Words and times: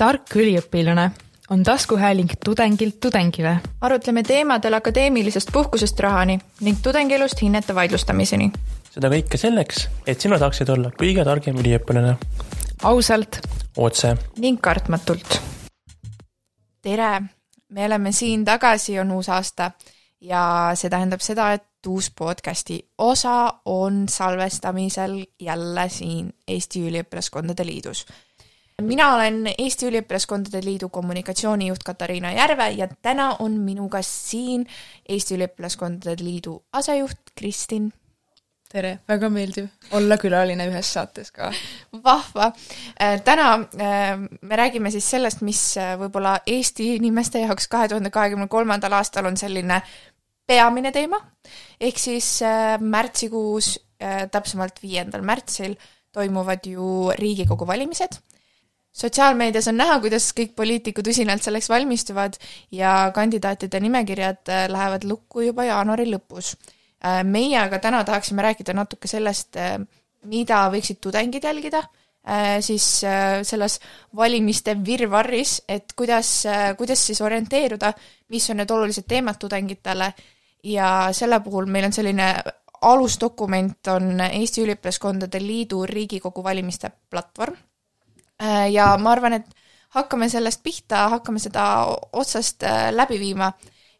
tark 0.00 0.32
üliõpilane 0.32 1.10
on 1.52 1.62
taskuhääling 1.62 2.30
tudengilt 2.44 3.00
tudengile. 3.00 3.56
arutleme 3.80 4.22
teemadel 4.22 4.74
akadeemilisest 4.74 5.48
puhkusest 5.52 6.00
rahani 6.00 6.38
ning 6.60 6.78
tudengielust 6.82 7.42
hinnete 7.42 7.74
vaidlustamiseni. 7.74 8.52
seda 8.90 9.10
kõike 9.12 9.36
selleks, 9.36 9.88
et 10.06 10.20
sina 10.20 10.38
saaksid 10.38 10.68
olla 10.72 10.90
kõige 11.02 11.24
targem 11.24 11.58
üliõpilane. 11.60 12.14
ausalt. 12.82 13.40
otse. 13.76 14.14
ning 14.38 14.60
kartmatult. 14.60 15.40
tere, 16.82 17.22
me 17.68 17.84
oleme 17.84 18.12
siin 18.12 18.44
tagasi, 18.44 18.98
on 19.00 19.10
uus 19.10 19.28
aasta 19.28 19.70
ja 20.20 20.70
see 20.74 20.90
tähendab 20.90 21.20
seda, 21.20 21.52
et 21.52 21.86
uus 21.86 22.10
podcasti 22.10 22.80
osa 22.98 23.52
on 23.64 24.08
salvestamisel 24.08 25.24
jälle 25.40 25.88
siin 25.88 26.32
Eesti 26.48 26.88
Üliõpilaskondade 26.88 27.66
Liidus 27.66 28.06
mina 28.80 29.14
olen 29.14 29.46
Eesti 29.58 29.88
Üliõpilaskondade 29.88 30.60
Liidu 30.64 30.88
kommunikatsioonijuht 30.88 31.82
Katariina 31.84 32.32
Järve 32.32 32.70
ja 32.76 32.88
täna 33.02 33.36
on 33.38 33.58
minuga 33.64 34.02
siin 34.06 34.66
Eesti 35.08 35.36
Üliõpilaskondade 35.36 36.24
Liidu 36.24 36.60
asejuht 36.72 37.32
Kristin. 37.38 37.92
tere, 38.70 38.98
väga 39.08 39.28
meeldiv 39.28 39.66
olla 39.98 40.16
külaline 40.16 40.68
ühes 40.70 40.92
saates 40.92 41.32
ka. 41.34 41.52
vahva. 42.04 42.52
Äh, 43.02 43.20
täna 43.24 43.52
äh, 43.54 44.16
me 44.40 44.56
räägime 44.56 44.90
siis 44.90 45.10
sellest, 45.10 45.40
mis 45.40 45.76
äh, 45.76 45.96
võib-olla 45.98 46.38
Eesti 46.46 46.94
inimeste 46.96 47.40
jaoks 47.40 47.68
kahe 47.68 47.88
tuhande 47.88 48.10
kahekümne 48.10 48.48
kolmandal 48.48 48.92
aastal 48.92 49.26
on 49.26 49.36
selline 49.36 49.82
peamine 50.46 50.92
teema, 50.92 51.20
ehk 51.80 51.98
siis 51.98 52.40
märtsikuus, 52.80 53.76
täpsemalt 54.32 54.80
viiendal 54.82 55.22
märtsil 55.22 55.76
toimuvad 56.12 56.64
ju 56.66 57.12
Riigikogu 57.14 57.66
valimised 57.66 58.16
sotsiaalmeedias 58.92 59.68
on 59.70 59.78
näha, 59.80 59.98
kuidas 60.02 60.30
kõik 60.36 60.54
poliitikud 60.58 61.06
usinalt 61.12 61.44
selleks 61.44 61.70
valmistuvad 61.70 62.36
ja 62.74 63.10
kandidaatide 63.14 63.80
nimekirjad 63.80 64.50
äh, 64.50 64.66
lähevad 64.70 65.06
lukku 65.08 65.46
juba 65.46 65.64
jaanuari 65.68 66.08
lõpus. 66.10 66.54
Äh, 67.04 67.22
meie 67.24 67.58
aga 67.60 67.78
täna 67.78 68.02
tahaksime 68.04 68.42
rääkida 68.42 68.74
natuke 68.76 69.08
sellest, 69.08 69.56
äh, 69.56 69.78
mida 70.28 70.66
võiksid 70.72 71.00
tudengid 71.00 71.44
jälgida, 71.44 71.82
siis 72.60 72.84
selles 73.48 73.78
valimiste 74.14 74.74
virvarris, 74.84 75.54
et 75.64 75.94
kuidas, 75.96 76.42
kuidas 76.76 77.06
siis 77.06 77.22
orienteeruda, 77.24 77.94
mis 78.28 78.50
on 78.52 78.60
need 78.60 78.70
olulised 78.70 79.06
teemad 79.08 79.38
tudengitele 79.40 80.10
ja 80.68 80.90
selle 81.16 81.40
puhul 81.40 81.72
meil 81.72 81.88
on 81.88 81.96
selline 81.96 82.28
alusdokument 82.90 83.88
on 83.96 84.20
Eesti 84.28 84.66
Üliõpilaskondade 84.66 85.40
Liidu 85.40 85.80
Riigikogu 85.88 86.44
valimiste 86.44 86.92
platvorm 87.08 87.56
ja 88.72 88.96
ma 88.98 89.12
arvan, 89.12 89.38
et 89.40 89.48
hakkame 89.96 90.28
sellest 90.30 90.62
pihta, 90.64 91.06
hakkame 91.16 91.40
seda 91.42 91.64
otsast 92.12 92.64
äh, 92.66 92.90
läbi 92.94 93.18
viima. 93.20 93.52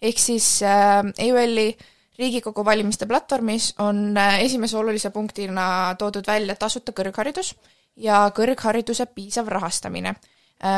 ehk 0.02 0.18
siis 0.18 0.62
äh, 0.62 1.02
EÜL-i 1.18 1.76
Riigikogu 2.20 2.64
valimiste 2.64 3.06
platvormis 3.08 3.74
on 3.80 4.16
esimese 4.40 4.76
olulise 4.76 5.10
punktina 5.10 5.94
toodud 5.98 6.26
välja 6.26 6.54
tasuta 6.54 6.92
kõrgharidus 6.92 7.54
ja 7.96 8.26
kõrghariduse 8.36 9.06
piisav 9.14 9.48
rahastamine. 9.48 10.14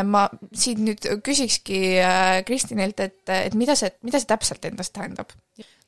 ma 0.06 0.28
siin 0.54 0.84
nüüd 0.86 1.02
küsikski 1.26 1.96
Kristinilt, 2.46 3.00
et, 3.00 3.24
et 3.26 3.54
mida 3.58 3.74
see, 3.74 3.90
mida 4.06 4.20
see 4.22 4.30
täpselt 4.30 4.64
endast 4.64 4.92
tähendab? 4.94 5.34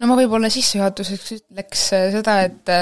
no 0.00 0.08
ma 0.10 0.16
võib-olla 0.18 0.50
sissejuhatuseks 0.50 1.32
ütleks 1.36 1.86
seda, 1.92 2.40
et 2.48 2.74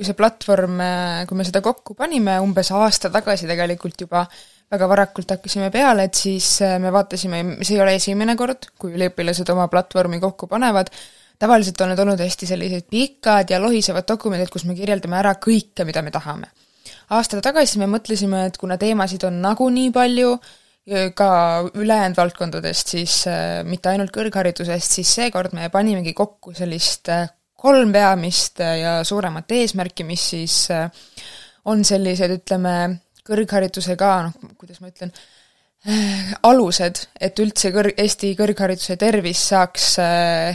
kui 0.00 0.08
see 0.08 0.16
platvorm, 0.16 0.80
kui 1.28 1.36
me 1.36 1.44
seda 1.44 1.60
kokku 1.60 1.92
panime 1.98 2.38
umbes 2.40 2.70
aasta 2.72 3.10
tagasi 3.12 3.48
tegelikult 3.50 4.06
juba, 4.06 4.24
väga 4.70 4.86
varakult 4.90 5.34
hakkasime 5.34 5.70
peale, 5.74 6.06
et 6.06 6.16
siis 6.16 6.46
äh, 6.64 6.78
me 6.82 6.92
vaatasime, 6.94 7.42
see 7.60 7.76
ei 7.76 7.82
ole 7.82 7.96
esimene 7.98 8.36
kord, 8.38 8.70
kui 8.78 8.94
üliõpilased 8.96 9.50
oma 9.52 9.66
platvormi 9.72 10.20
kokku 10.22 10.46
panevad, 10.50 10.92
tavaliselt 11.40 11.82
on 11.82 11.92
need 11.92 12.02
olnud 12.04 12.22
hästi 12.22 12.48
sellised 12.52 12.86
pikad 12.92 13.50
ja 13.50 13.58
lohisevad 13.62 14.06
dokumendid, 14.08 14.52
kus 14.52 14.66
me 14.68 14.76
kirjeldame 14.78 15.18
ära 15.18 15.34
kõike, 15.42 15.86
mida 15.88 16.04
me 16.06 16.14
tahame. 16.14 16.50
aasta 17.10 17.42
tagasi 17.42 17.82
me 17.82 17.90
mõtlesime, 17.90 18.46
et 18.46 18.58
kuna 18.60 18.78
teemasid 18.78 19.26
on 19.26 19.40
nagunii 19.42 19.90
palju, 19.92 20.36
ka 21.14 21.30
ülejäänud 21.76 22.16
valdkondadest, 22.16 22.94
siis 22.94 23.26
äh, 23.28 23.60
mitte 23.66 23.90
ainult 23.90 24.14
kõrgharidusest, 24.14 24.96
siis 24.96 25.10
seekord 25.18 25.52
me 25.54 25.68
panimegi 25.70 26.14
kokku 26.16 26.54
sellist 26.56 27.10
äh, 27.12 27.28
kolm 27.60 27.92
peamist 27.92 28.62
äh, 28.64 28.78
ja 28.80 28.94
suuremat 29.04 29.52
eesmärki, 29.52 30.06
mis 30.08 30.24
siis 30.32 30.56
äh, 30.74 30.88
on 31.68 31.84
sellised, 31.84 32.38
ütleme, 32.40 32.74
kõrgharidusega, 33.26 34.14
noh, 34.26 34.56
kuidas 34.58 34.80
ma 34.80 34.90
ütlen, 34.90 35.12
äh, 35.84 36.32
alused, 36.48 37.04
et 37.20 37.44
üldse 37.44 37.72
kõr-, 37.74 37.92
Eesti 38.00 38.32
kõrghariduse 38.38 38.96
tervis 39.00 39.44
saaks 39.52 39.92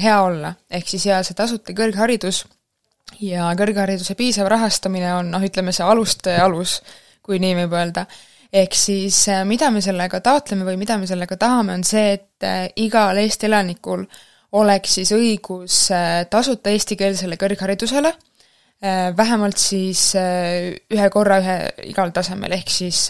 hea 0.01 0.19
olla. 0.23 0.55
ehk 0.69 0.93
siis 0.95 1.07
hea 1.11 1.21
see 1.23 1.37
tasuta 1.37 1.77
kõrgharidus 1.77 2.45
ja 3.21 3.51
kõrghariduse 3.57 4.17
piisav 4.17 4.49
rahastamine 4.51 5.13
on 5.19 5.33
noh, 5.35 5.43
ütleme 5.45 5.75
see 5.75 5.85
aluste 5.85 6.37
alus, 6.41 6.79
kui 7.21 7.37
nii 7.41 7.59
võib 7.61 7.77
öelda. 7.77 8.07
ehk 8.53 8.73
siis 8.77 9.27
mida 9.45 9.69
me 9.69 9.81
sellega 9.81 10.21
taotleme 10.25 10.65
või 10.65 10.77
mida 10.81 10.97
me 10.97 11.05
sellega 11.09 11.37
tahame, 11.37 11.77
on 11.77 11.83
see, 11.85 12.17
et 12.17 12.79
igal 12.81 13.17
Eesti 13.21 13.45
elanikul 13.45 14.05
oleks 14.55 14.97
siis 14.99 15.11
õigus 15.15 15.85
äh, 15.93 16.23
tasuta 16.31 16.71
eestikeelsele 16.73 17.37
kõrgharidusele, 17.39 18.11
äh, 18.11 19.09
vähemalt 19.17 19.59
siis 19.61 20.11
äh, 20.19 20.71
ühe 20.91 21.07
korra 21.13 21.39
ühe, 21.43 21.57
igal 21.91 22.13
tasemel, 22.15 22.55
ehk 22.59 22.71
siis 22.71 23.07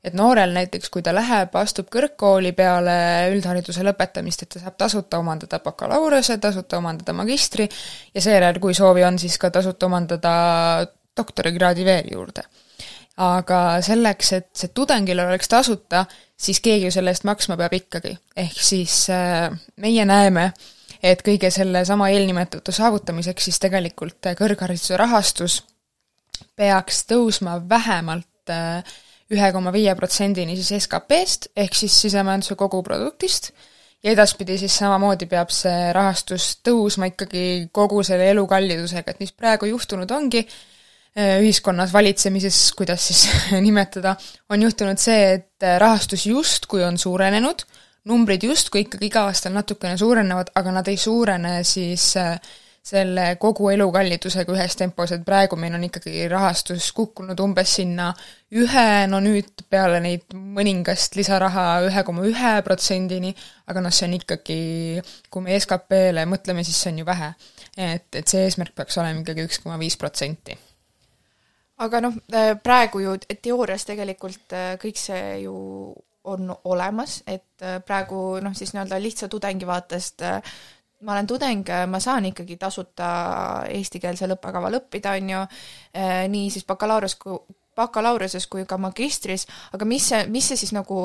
et 0.00 0.14
noorel 0.16 0.54
näiteks, 0.56 0.88
kui 0.92 1.04
ta 1.04 1.12
läheb, 1.12 1.54
astub 1.60 1.90
kõrgkooli 1.92 2.54
peale 2.56 2.94
üldhariduse 3.34 3.84
lõpetamist, 3.84 4.44
et 4.44 4.54
ta 4.54 4.62
saab 4.62 4.78
tasuta 4.80 5.20
omandada 5.20 5.60
bakalaureuse, 5.64 6.38
tasuta 6.40 6.80
omandada 6.80 7.12
magistri 7.16 7.68
ja 8.14 8.24
seejärel, 8.24 8.60
kui 8.62 8.76
soovi 8.76 9.04
on, 9.04 9.20
siis 9.20 9.36
ka 9.40 9.52
tasuta 9.52 9.90
omandada 9.90 10.32
doktorikraadi 11.16 11.84
veel 11.84 12.12
juurde. 12.16 12.48
aga 13.20 13.82
selleks, 13.84 14.32
et 14.32 14.46
see 14.56 14.70
tudengile 14.72 15.26
oleks 15.26 15.48
tasuta, 15.52 16.06
siis 16.40 16.60
keegi 16.64 16.88
ju 16.88 16.94
selle 16.94 17.12
eest 17.12 17.26
maksma 17.28 17.56
peab 17.60 17.74
ikkagi. 17.76 18.16
ehk 18.36 18.60
siis 18.64 19.02
äh, 19.12 19.50
meie 19.76 20.04
näeme, 20.04 20.50
et 21.02 21.22
kõige 21.26 21.50
selle 21.52 21.84
sama 21.88 22.10
eelnimetatu 22.12 22.72
saavutamiseks 22.72 23.50
siis 23.50 23.60
tegelikult 23.60 24.30
äh, 24.30 24.36
kõrghariduse 24.38 24.96
rahastus 25.00 25.60
peaks 26.56 27.04
tõusma 27.10 27.60
vähemalt 27.68 28.52
äh, 28.52 28.84
ühe 29.30 29.52
koma 29.54 29.72
viie 29.72 29.94
protsendini 29.94 30.56
siis 30.58 30.86
SKP-st, 30.86 31.52
ehk 31.56 31.76
siis 31.78 31.94
sisemajanduse 32.06 32.56
koguproduktist, 32.58 33.52
ja 34.02 34.14
edaspidi 34.14 34.56
siis 34.58 34.74
samamoodi 34.80 35.28
peab 35.30 35.52
see 35.54 35.92
rahastus 35.94 36.56
tõusma 36.66 37.10
ikkagi 37.12 37.68
kogu 37.72 38.02
selle 38.06 38.30
elukallidusega, 38.32 39.14
et 39.14 39.22
mis 39.22 39.32
praegu 39.36 39.68
juhtunud 39.70 40.10
ongi, 40.16 40.42
ühiskonnas 41.16 41.92
valitsemises, 41.92 42.72
kuidas 42.78 43.08
siis 43.08 43.26
nimetada, 43.66 44.14
on 44.48 44.62
juhtunud 44.62 45.00
see, 45.02 45.34
et 45.34 45.66
äh, 45.66 45.78
rahastus 45.82 46.26
justkui 46.26 46.84
on 46.86 46.98
suurenenud, 46.98 47.66
numbrid 48.10 48.46
justkui 48.46 48.86
ikkagi 48.86 49.10
iga 49.10 49.26
aastal 49.28 49.54
natukene 49.56 49.98
suurenevad, 49.98 50.54
aga 50.56 50.74
nad 50.78 50.88
ei 50.88 50.96
suurene 50.96 51.60
siis 51.66 52.12
äh, 52.16 52.36
selle 52.90 53.34
kogu 53.42 53.68
elukallidusega 53.74 54.54
ühes 54.54 54.76
tempos, 54.78 55.10
et 55.12 55.24
praegu 55.26 55.58
meil 55.60 55.74
on 55.76 55.82
ikkagi 55.84 56.24
rahastus 56.32 56.92
kukkunud 56.96 57.42
umbes 57.42 57.74
sinna 57.80 58.08
ühe, 58.56 58.86
no 59.10 59.20
nüüd 59.20 59.66
peale 59.68 60.00
neid 60.00 60.32
mõningast 60.32 61.18
lisaraha 61.18 61.66
ühe 61.90 62.06
koma 62.06 62.24
ühe 62.30 62.54
protsendini, 62.64 63.34
aga 63.68 63.84
noh, 63.84 63.92
see 63.92 64.08
on 64.08 64.16
ikkagi, 64.16 64.58
kui 65.28 65.44
me 65.44 65.58
SKP-le 65.58 66.24
mõtleme, 66.30 66.64
siis 66.64 66.80
see 66.80 66.94
on 66.94 67.02
ju 67.02 67.10
vähe. 67.10 67.34
et, 67.76 68.08
et 68.14 68.26
see 68.26 68.46
eesmärk 68.46 68.74
peaks 68.78 68.98
olema 68.98 69.20
ikkagi 69.20 69.44
üks 69.50 69.60
koma 69.60 69.76
viis 69.78 70.00
protsenti 70.00 70.56
aga 71.80 72.00
noh, 72.04 72.16
äh, 72.34 72.52
praegu 72.62 73.00
ju 73.04 73.14
teoorias 73.42 73.86
tegelikult 73.88 74.52
äh, 74.56 74.74
kõik 74.80 74.98
see 75.00 75.40
ju 75.44 75.54
on 76.30 76.50
olemas, 76.68 77.22
et 77.26 77.64
äh, 77.64 77.78
praegu 77.84 78.40
noh, 78.44 78.54
siis 78.56 78.74
nii-öelda 78.74 79.00
lihtsa 79.00 79.28
tudengi 79.32 79.68
vaatest 79.68 80.26
ma 81.00 81.14
olen 81.14 81.26
tudeng, 81.26 81.64
ma 81.88 81.96
saan 82.00 82.26
ikkagi 82.28 82.58
tasuta 82.60 83.06
eestikeelsel 83.72 84.34
õppekaval 84.34 84.76
õppida, 84.82 85.14
on 85.16 85.30
ju, 85.32 85.38
nii 86.28 86.50
siis 86.52 86.66
bakalaureus 86.68 87.14
kui, 87.16 87.38
bakalaureusas 87.76 88.44
kui 88.52 88.66
ka 88.68 88.76
magistris, 88.76 89.46
aga 89.72 89.88
mis 89.88 90.10
see, 90.12 90.26
mis 90.28 90.50
see 90.52 90.60
siis 90.60 90.74
nagu 90.76 90.98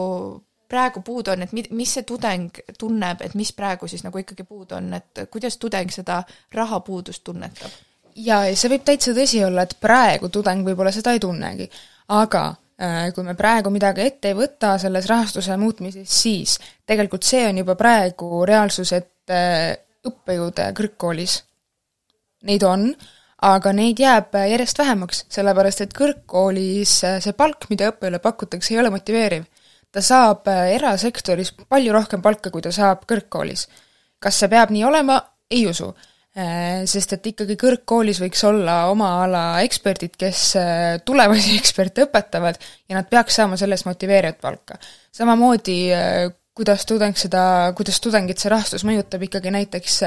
praegu 0.67 0.99
puudu 0.99 1.31
on, 1.31 1.47
et 1.47 1.55
mi-, 1.55 1.63
mis 1.71 1.95
see 1.95 2.03
tudeng 2.03 2.59
tunneb, 2.75 3.23
et 3.23 3.39
mis 3.39 3.53
praegu 3.55 3.87
siis 3.87 4.03
nagu 4.03 4.19
ikkagi 4.19 4.43
puudu 4.43 4.75
on, 4.75 4.91
et 4.99 5.23
kuidas 5.31 5.55
tudeng 5.63 5.95
seda 5.95 6.25
rahapuudust 6.51 7.23
tunnetab? 7.23 7.79
Jaa, 8.15 8.51
see 8.55 8.71
võib 8.71 8.85
täitsa 8.87 9.13
tõsi 9.15 9.41
olla, 9.45 9.65
et 9.65 9.75
praegu 9.81 10.29
tudeng 10.33 10.65
võib-olla 10.67 10.93
seda 10.95 11.15
ei 11.15 11.21
tunnegi. 11.23 11.67
aga 12.15 12.43
äh, 12.81 13.09
kui 13.15 13.23
me 13.23 13.35
praegu 13.35 13.71
midagi 13.73 14.05
ette 14.05 14.31
ei 14.31 14.37
võta 14.37 14.75
selles 14.79 15.07
rahastuse 15.09 15.57
muutmises, 15.57 16.07
siis 16.21 16.59
tegelikult 16.85 17.23
see 17.23 17.47
on 17.49 17.57
juba 17.63 17.75
praegu 17.75 18.45
reaalsus, 18.45 18.93
et 18.93 19.33
äh, 19.33 19.75
õppejõude 20.05 20.71
kõrgkoolis, 20.77 21.41
neid 22.45 22.63
on, 22.63 22.91
aga 23.45 23.73
neid 23.73 23.99
jääb 23.99 24.37
järjest 24.37 24.79
vähemaks, 24.79 25.25
sellepärast 25.29 25.81
et 25.81 25.93
kõrgkoolis 25.97 26.97
äh, 27.03 27.19
see 27.23 27.33
palk, 27.33 27.67
mida 27.69 27.91
õppejõule 27.91 28.21
pakutakse, 28.23 28.73
ei 28.73 28.79
ole 28.79 28.93
motiveeriv. 28.93 29.45
ta 29.91 30.01
saab 30.03 30.47
erasektoris 30.47 31.53
palju 31.71 31.93
rohkem 31.93 32.21
palka, 32.21 32.49
kui 32.51 32.61
ta 32.61 32.71
saab 32.71 33.05
kõrgkoolis. 33.07 33.67
kas 34.19 34.39
see 34.39 34.49
peab 34.49 34.71
nii 34.71 34.83
olema, 34.83 35.19
ei 35.51 35.67
usu. 35.67 35.93
Äh, 36.35 36.83
sest 36.91 37.13
et 37.15 37.27
ikkagi 37.31 37.55
kõrgkoolis 37.55 38.19
võiks 38.19 38.41
olla 38.43 38.89
oma 38.91 39.11
ala 39.23 39.43
eksperdid, 39.63 40.17
kes 40.19 40.41
äh, 40.59 40.97
tulevasi 41.07 41.55
eksperte 41.61 42.09
õpetavad 42.09 42.59
ja 42.89 42.97
nad 42.97 43.07
peaks 43.11 43.39
saama 43.39 43.59
selle 43.59 43.77
eest 43.77 43.87
motiveerivat 43.87 44.41
palka. 44.43 44.79
samamoodi 45.15 45.77
kuidas 46.55 46.83
tudeng 46.87 47.15
seda, 47.19 47.71
kuidas 47.75 48.01
tudengit 48.03 48.39
see 48.39 48.51
rahastus 48.51 48.83
mõjutab 48.87 49.23
ikkagi 49.27 49.51
näiteks 49.55 50.01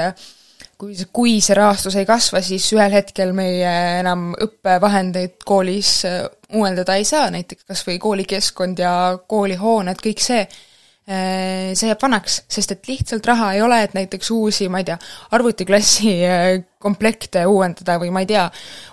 kui 0.79 0.95
see, 0.95 1.09
kui 1.11 1.35
see 1.43 1.57
rahastus 1.57 1.97
ei 1.99 2.07
kasva, 2.07 2.41
siis 2.45 2.67
ühel 2.75 2.93
hetkel 2.95 3.33
meie 3.35 3.71
enam 3.99 4.31
õppevahendeid 4.45 5.41
koolis 5.47 5.91
äh, 6.07 6.23
uuendada 6.55 6.95
ei 6.99 7.07
saa, 7.07 7.27
näiteks 7.33 7.67
kas 7.67 7.83
või 7.87 7.99
koolikeskkond 8.01 8.79
ja 8.79 8.93
koolihooned, 9.27 9.99
kõik 10.03 10.23
see, 10.23 10.45
äh, 10.45 10.68
see 11.09 11.87
jääb 11.89 12.03
vanaks, 12.03 12.43
sest 12.51 12.75
et 12.75 12.85
lihtsalt 12.85 13.25
raha 13.25 13.47
ei 13.55 13.63
ole, 13.65 13.79
et 13.81 13.95
näiteks 13.97 14.29
uusi, 14.35 14.67
ma 14.69 14.83
ei 14.83 14.85
tea, 14.85 14.97
arvutiklassi 15.33 16.11
äh, 16.27 16.47
komplekte 16.77 17.47
uuendada 17.49 17.97
või 18.01 18.11
ma 18.13 18.21
ei 18.21 18.29
tea, 18.29 18.45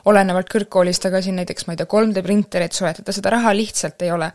olenevalt 0.08 0.48
kõrgkoolist, 0.52 1.04
aga 1.10 1.20
siin 1.20 1.36
näiteks 1.42 1.68
ma 1.68 1.76
ei 1.76 1.82
tea, 1.82 1.90
3D 1.92 2.24
printerit 2.24 2.76
soetada, 2.76 3.12
seda 3.12 3.34
raha 3.36 3.52
lihtsalt 3.58 4.06
ei 4.06 4.14
ole 4.16 4.30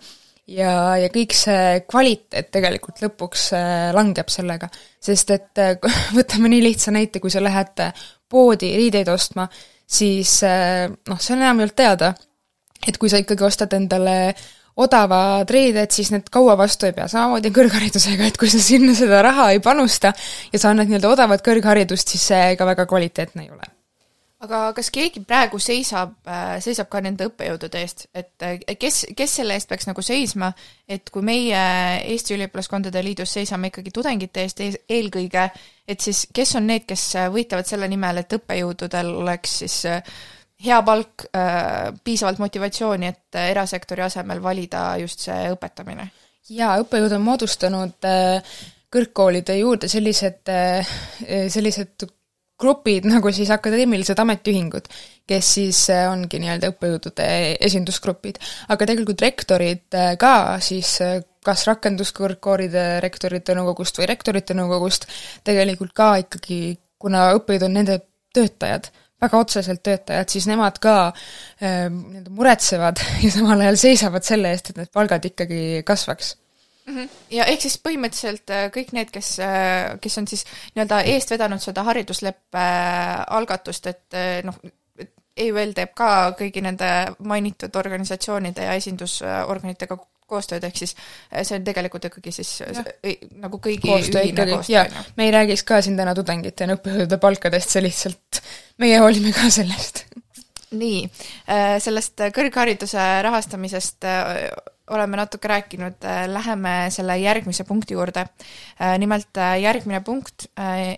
ja, 0.50 0.72
ja 1.00 1.10
kõik 1.14 1.36
see 1.36 1.82
kvaliteet 1.90 2.50
tegelikult 2.54 3.02
lõpuks 3.04 3.50
äh, 3.58 3.90
langeb 3.96 4.32
sellega. 4.32 4.70
sest 5.02 5.36
et 5.36 5.62
äh, 5.62 5.78
võtame 6.18 6.52
nii 6.52 6.64
lihtsa 6.70 6.94
näite, 6.96 7.22
kui 7.24 7.34
sa 7.34 7.44
lähed 7.44 7.84
äh, 7.84 8.08
poodi 8.30 8.74
riideid 8.78 9.10
ostma, 9.12 9.48
siis 9.92 10.38
noh, 10.40 11.18
see 11.20 11.34
on 11.36 11.42
enamjaolt 11.42 11.74
teada, 11.76 12.14
et 12.88 12.96
kui 12.96 13.10
sa 13.12 13.20
ikkagi 13.20 13.44
ostad 13.44 13.74
endale 13.76 14.14
odavad 14.80 15.50
riided, 15.52 15.92
siis 15.92 16.12
need 16.14 16.30
kaua 16.32 16.56
vastu 16.60 16.88
ei 16.88 16.96
pea, 16.96 17.08
samamoodi 17.12 17.52
kõrgharidusega, 17.56 18.32
et 18.32 18.40
kui 18.40 18.50
sa 18.52 18.62
sinna 18.64 18.96
seda 18.98 19.22
raha 19.26 19.52
ei 19.56 19.60
panusta 19.64 20.14
ja 20.54 20.60
sa 20.60 20.72
annad 20.72 20.90
nii-öelda 20.90 21.12
odavat 21.12 21.46
kõrgharidust, 21.46 22.16
siis 22.16 22.32
see 22.32 22.58
ka 22.60 22.68
väga 22.70 22.88
kvaliteetne 22.90 23.48
ei 23.48 23.52
ole. 23.52 23.72
Aga 24.42 24.72
kas 24.74 24.88
keegi 24.90 25.22
praegu 25.22 25.60
seisab, 25.62 26.16
äh, 26.26 26.56
seisab 26.66 26.88
ka 26.90 26.98
nende 27.06 27.28
õppejõudude 27.30 27.78
eest, 27.78 28.08
et 28.18 28.42
äh, 28.42 28.56
kes, 28.80 29.04
kes 29.18 29.36
selle 29.38 29.54
eest 29.54 29.70
peaks 29.70 29.86
nagu 29.86 30.02
seisma, 30.02 30.50
et 30.90 31.12
kui 31.14 31.22
meie 31.22 31.60
Eesti 32.10 32.34
Üliõpilaskondade 32.40 33.04
Liidus 33.06 33.36
seisame 33.38 33.70
ikkagi 33.70 33.94
tudengite 33.94 34.42
eest 34.48 34.64
eelkõige, 34.66 35.46
et 35.86 36.02
siis 36.02 36.24
kes 36.34 36.56
on 36.58 36.66
need, 36.72 36.88
kes 36.90 37.06
võitlevad 37.36 37.70
selle 37.70 37.92
nimel, 37.92 38.24
et 38.24 38.34
õppejõududel 38.40 39.14
oleks 39.22 39.60
siis 39.62 39.78
äh, 39.94 40.02
hea 40.62 40.82
palk, 40.86 41.26
piisavalt 42.04 42.42
motivatsiooni, 42.42 43.08
et 43.10 43.40
erasektori 43.42 44.04
asemel 44.06 44.44
valida 44.44 44.92
just 45.02 45.26
see 45.28 45.50
õpetamine? 45.54 46.10
jaa, 46.52 46.76
õppejõud 46.84 47.14
on 47.16 47.24
moodustanud 47.24 48.08
kõrgkoolide 48.92 49.56
juurde 49.58 49.88
sellised, 49.88 50.50
sellised 51.54 52.10
grupid 52.62 53.08
nagu 53.10 53.32
siis 53.34 53.50
akadeemilised 53.54 54.20
ametiühingud, 54.22 54.88
kes 55.30 55.50
siis 55.58 55.82
äh, 55.94 56.06
ongi 56.12 56.42
nii-öelda 56.42 56.72
õppejõudude 56.74 57.28
esindusgrupid. 57.68 58.40
aga 58.74 58.88
tegelikult 58.90 59.26
rektorid 59.26 59.98
äh, 59.98 60.14
ka 60.22 60.60
siis 60.64 60.94
äh, 61.06 61.20
kas 61.46 61.66
rakenduskõrgkoolide 61.70 62.86
rektorite 63.02 63.56
nõukogust 63.58 63.98
või 63.98 64.10
rektorite 64.12 64.58
nõukogust, 64.58 65.08
tegelikult 65.48 65.96
ka 65.98 66.12
ikkagi, 66.26 66.62
kuna 67.02 67.32
õppejõud 67.40 67.66
on 67.66 67.80
nende 67.80 67.98
töötajad, 68.36 68.92
väga 69.22 69.38
otseselt 69.38 69.84
töötajad, 69.86 70.30
siis 70.34 70.48
nemad 70.50 70.80
ka 70.82 70.96
äh, 71.08 71.88
nii-öelda 71.90 72.34
muretsevad 72.34 73.02
ja 73.24 73.32
samal 73.34 73.66
ajal 73.66 73.80
seisavad 73.80 74.28
selle 74.28 74.54
eest, 74.54 74.72
et 74.72 74.82
need 74.82 74.94
palgad 74.94 75.26
ikkagi 75.32 75.82
kasvaks 75.86 76.36
mm. 76.86 76.98
-hmm. 76.98 77.10
ja 77.32 77.46
ehk 77.46 77.62
siis 77.62 77.78
põhimõtteliselt 77.88 78.50
äh, 78.50 78.68
kõik 78.76 78.94
need, 78.98 79.12
kes, 79.14 79.40
äh, 79.40 79.98
kes 80.02 80.18
on 80.18 80.28
siis 80.28 80.46
nii-öelda 80.76 81.02
eest 81.14 81.32
vedanud 81.32 81.62
seda 81.62 81.84
haridusleppe 81.88 82.62
äh, 82.62 83.24
algatust, 83.28 83.88
et 83.88 84.22
noh, 84.44 84.58
EÜL 85.42 85.72
teeb 85.74 85.94
ka 85.96 86.34
kõigi 86.40 86.62
nende 86.62 86.88
mainitud 87.24 87.76
organisatsioonide 87.76 88.66
ja 88.68 88.74
esindusorganitega 88.80 89.98
koostööd, 90.32 90.64
ehk 90.68 90.82
siis 90.82 90.96
see 90.96 91.60
on 91.60 91.68
tegelikult 91.68 92.08
ikkagi 92.10 92.34
siis 92.40 92.54
ja. 92.64 92.86
nagu 93.44 93.60
kõigi 93.62 93.84
koostöö 93.86 94.26
ikkagi, 94.32 94.58
jaa, 94.72 94.88
me 95.20 95.28
ei 95.28 95.36
räägiks 95.36 95.66
ka 95.68 95.82
siin 95.84 96.00
täna 96.00 96.16
tudengite 96.18 96.68
ja 96.68 96.78
õppejõudude 96.78 97.22
palkadest, 97.22 97.76
see 97.76 97.86
lihtsalt, 97.86 98.42
meie 98.82 99.00
hoolime 99.04 99.36
ka 99.36 99.52
sellest. 99.54 100.06
nii, 100.72 101.04
sellest 101.84 102.30
kõrghariduse 102.36 103.08
rahastamisest 103.28 104.08
oleme 104.92 105.18
natuke 105.18 105.48
rääkinud, 105.48 106.04
äh, 106.04 106.28
läheme 106.28 106.88
selle 106.90 107.18
järgmise 107.18 107.64
punkti 107.64 107.94
juurde. 107.94 108.26
Nimelt 108.98 109.38
järgmine 109.62 110.02
punkt 110.02 110.48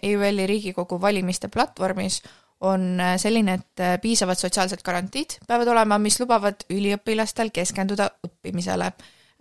EÜL-i 0.04 0.48
Riigikogu 0.48 1.02
valimiste 1.02 1.48
platvormis 1.48 2.22
on 2.62 2.98
selline, 3.18 3.54
et 3.54 4.02
piisavad 4.02 4.40
sotsiaalsed 4.40 4.82
garantiid 4.84 5.38
peavad 5.48 5.68
olema, 5.68 5.98
mis 6.00 6.20
lubavad 6.20 6.64
üliõpilastel 6.72 7.52
keskenduda 7.52 8.10
õppimisele. 8.28 8.92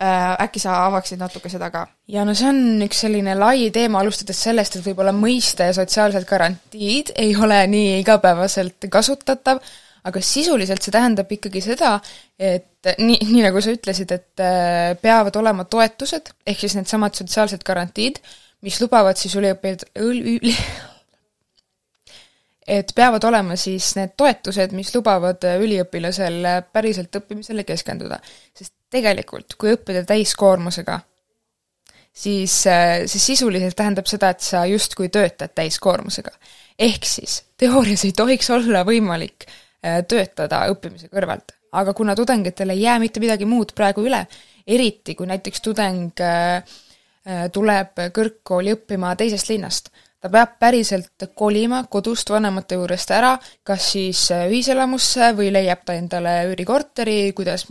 Äkki 0.02 0.58
sa 0.58 0.86
avaksid 0.86 1.20
natuke 1.20 1.50
seda 1.52 1.68
ka? 1.70 1.84
ja 2.10 2.24
no 2.26 2.32
see 2.34 2.48
on 2.48 2.82
üks 2.82 3.04
selline 3.04 3.36
lai 3.38 3.68
teema, 3.74 4.00
alustades 4.00 4.40
sellest, 4.40 4.78
et 4.78 4.86
võib-olla 4.86 5.12
mõiste 5.14 5.68
sotsiaalsed 5.76 6.26
garantiid 6.26 7.12
ei 7.22 7.36
ole 7.36 7.60
nii 7.70 8.00
igapäevaselt 8.00 8.88
kasutatav, 8.90 9.60
aga 10.08 10.22
sisuliselt 10.24 10.82
see 10.82 10.94
tähendab 10.94 11.30
ikkagi 11.30 11.62
seda, 11.62 11.92
et 12.40 12.90
nii, 12.98 13.20
nii 13.28 13.44
nagu 13.44 13.62
sa 13.62 13.74
ütlesid, 13.76 14.16
et 14.16 14.42
äh, 14.42 14.96
peavad 15.02 15.36
olema 15.38 15.68
toetused, 15.70 16.32
ehk 16.46 16.64
siis 16.64 16.74
needsamad 16.78 17.14
sotsiaalsed 17.18 17.62
garantiid, 17.66 18.18
mis 18.66 18.80
lubavad 18.82 19.20
siis 19.20 19.36
üliõpilad, 19.38 19.86
üli, 20.02 20.56
et 22.66 22.92
peavad 22.96 23.24
olema 23.30 23.56
siis 23.60 23.92
need 23.98 24.16
toetused, 24.18 24.74
mis 24.74 24.90
lubavad 24.94 25.46
üliõpilasel 25.54 26.46
päriselt 26.72 27.22
õppimisele 27.22 27.66
keskenduda. 27.68 28.18
sest 28.54 28.74
tegelikult, 28.92 29.56
kui 29.58 29.72
õppida 29.74 30.04
täiskoormusega, 30.08 30.98
siis 32.12 32.66
äh, 32.66 33.02
see 33.08 33.22
sisuliselt 33.22 33.76
tähendab 33.78 34.08
seda, 34.10 34.32
et 34.32 34.44
sa 34.44 34.64
justkui 34.68 35.08
töötad 35.12 35.54
täiskoormusega. 35.56 36.30
ehk 36.78 37.04
siis 37.08 37.42
teoorias 37.56 38.04
ei 38.04 38.12
tohiks 38.16 38.50
olla 38.50 38.84
võimalik 38.88 39.48
äh, 39.48 40.02
töötada 40.08 40.66
õppimise 40.72 41.08
kõrvalt. 41.12 41.56
aga 41.72 41.94
kuna 41.94 42.16
tudengitel 42.16 42.70
ei 42.70 42.82
jää 42.82 42.98
mitte 43.00 43.20
midagi 43.20 43.48
muud 43.48 43.72
praegu 43.74 44.04
üle, 44.04 44.26
eriti 44.66 45.14
kui 45.14 45.26
näiteks 45.26 45.60
tudeng 45.60 46.20
äh, 46.20 46.62
tuleb 47.52 48.08
kõrgkooli 48.12 48.74
õppima 48.74 49.14
teisest 49.16 49.48
linnast, 49.48 49.92
ta 50.20 50.28
peab 50.28 50.56
päriselt 50.58 51.24
kolima 51.38 51.84
kodust 51.90 52.30
vanemate 52.30 52.74
juurest 52.74 53.10
ära, 53.14 53.36
kas 53.62 53.92
siis 53.94 54.24
ühiselamusse 54.34 55.30
või 55.38 55.52
leiab 55.54 55.84
ta 55.86 55.94
endale 55.94 56.34
üürikorteri, 56.50 57.30
kuidas, 57.32 57.68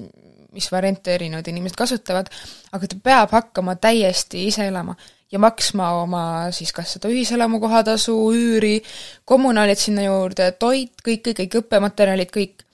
mis 0.51 0.67
variante 0.71 1.13
erinevad 1.15 1.47
inimesed 1.47 1.77
kasutavad, 1.79 2.29
aga 2.71 2.87
ta 2.87 2.99
peab 3.03 3.31
hakkama 3.31 3.75
täiesti 3.79 4.45
ise 4.47 4.67
elama 4.67 4.95
ja 5.31 5.39
maksma 5.39 5.91
oma 6.01 6.23
siis 6.51 6.73
kas 6.75 6.95
seda 6.97 7.11
ühiselamu 7.11 7.59
kohatasu, 7.63 8.15
üüri, 8.35 8.81
kommunaalid 9.25 9.79
sinna 9.79 10.05
juurde, 10.07 10.51
toit, 10.59 10.93
kõik, 11.05 11.23
kõik, 11.27 11.37
kõik 11.43 11.61
õppematerjalid, 11.63 12.33
kõik. 12.35 12.65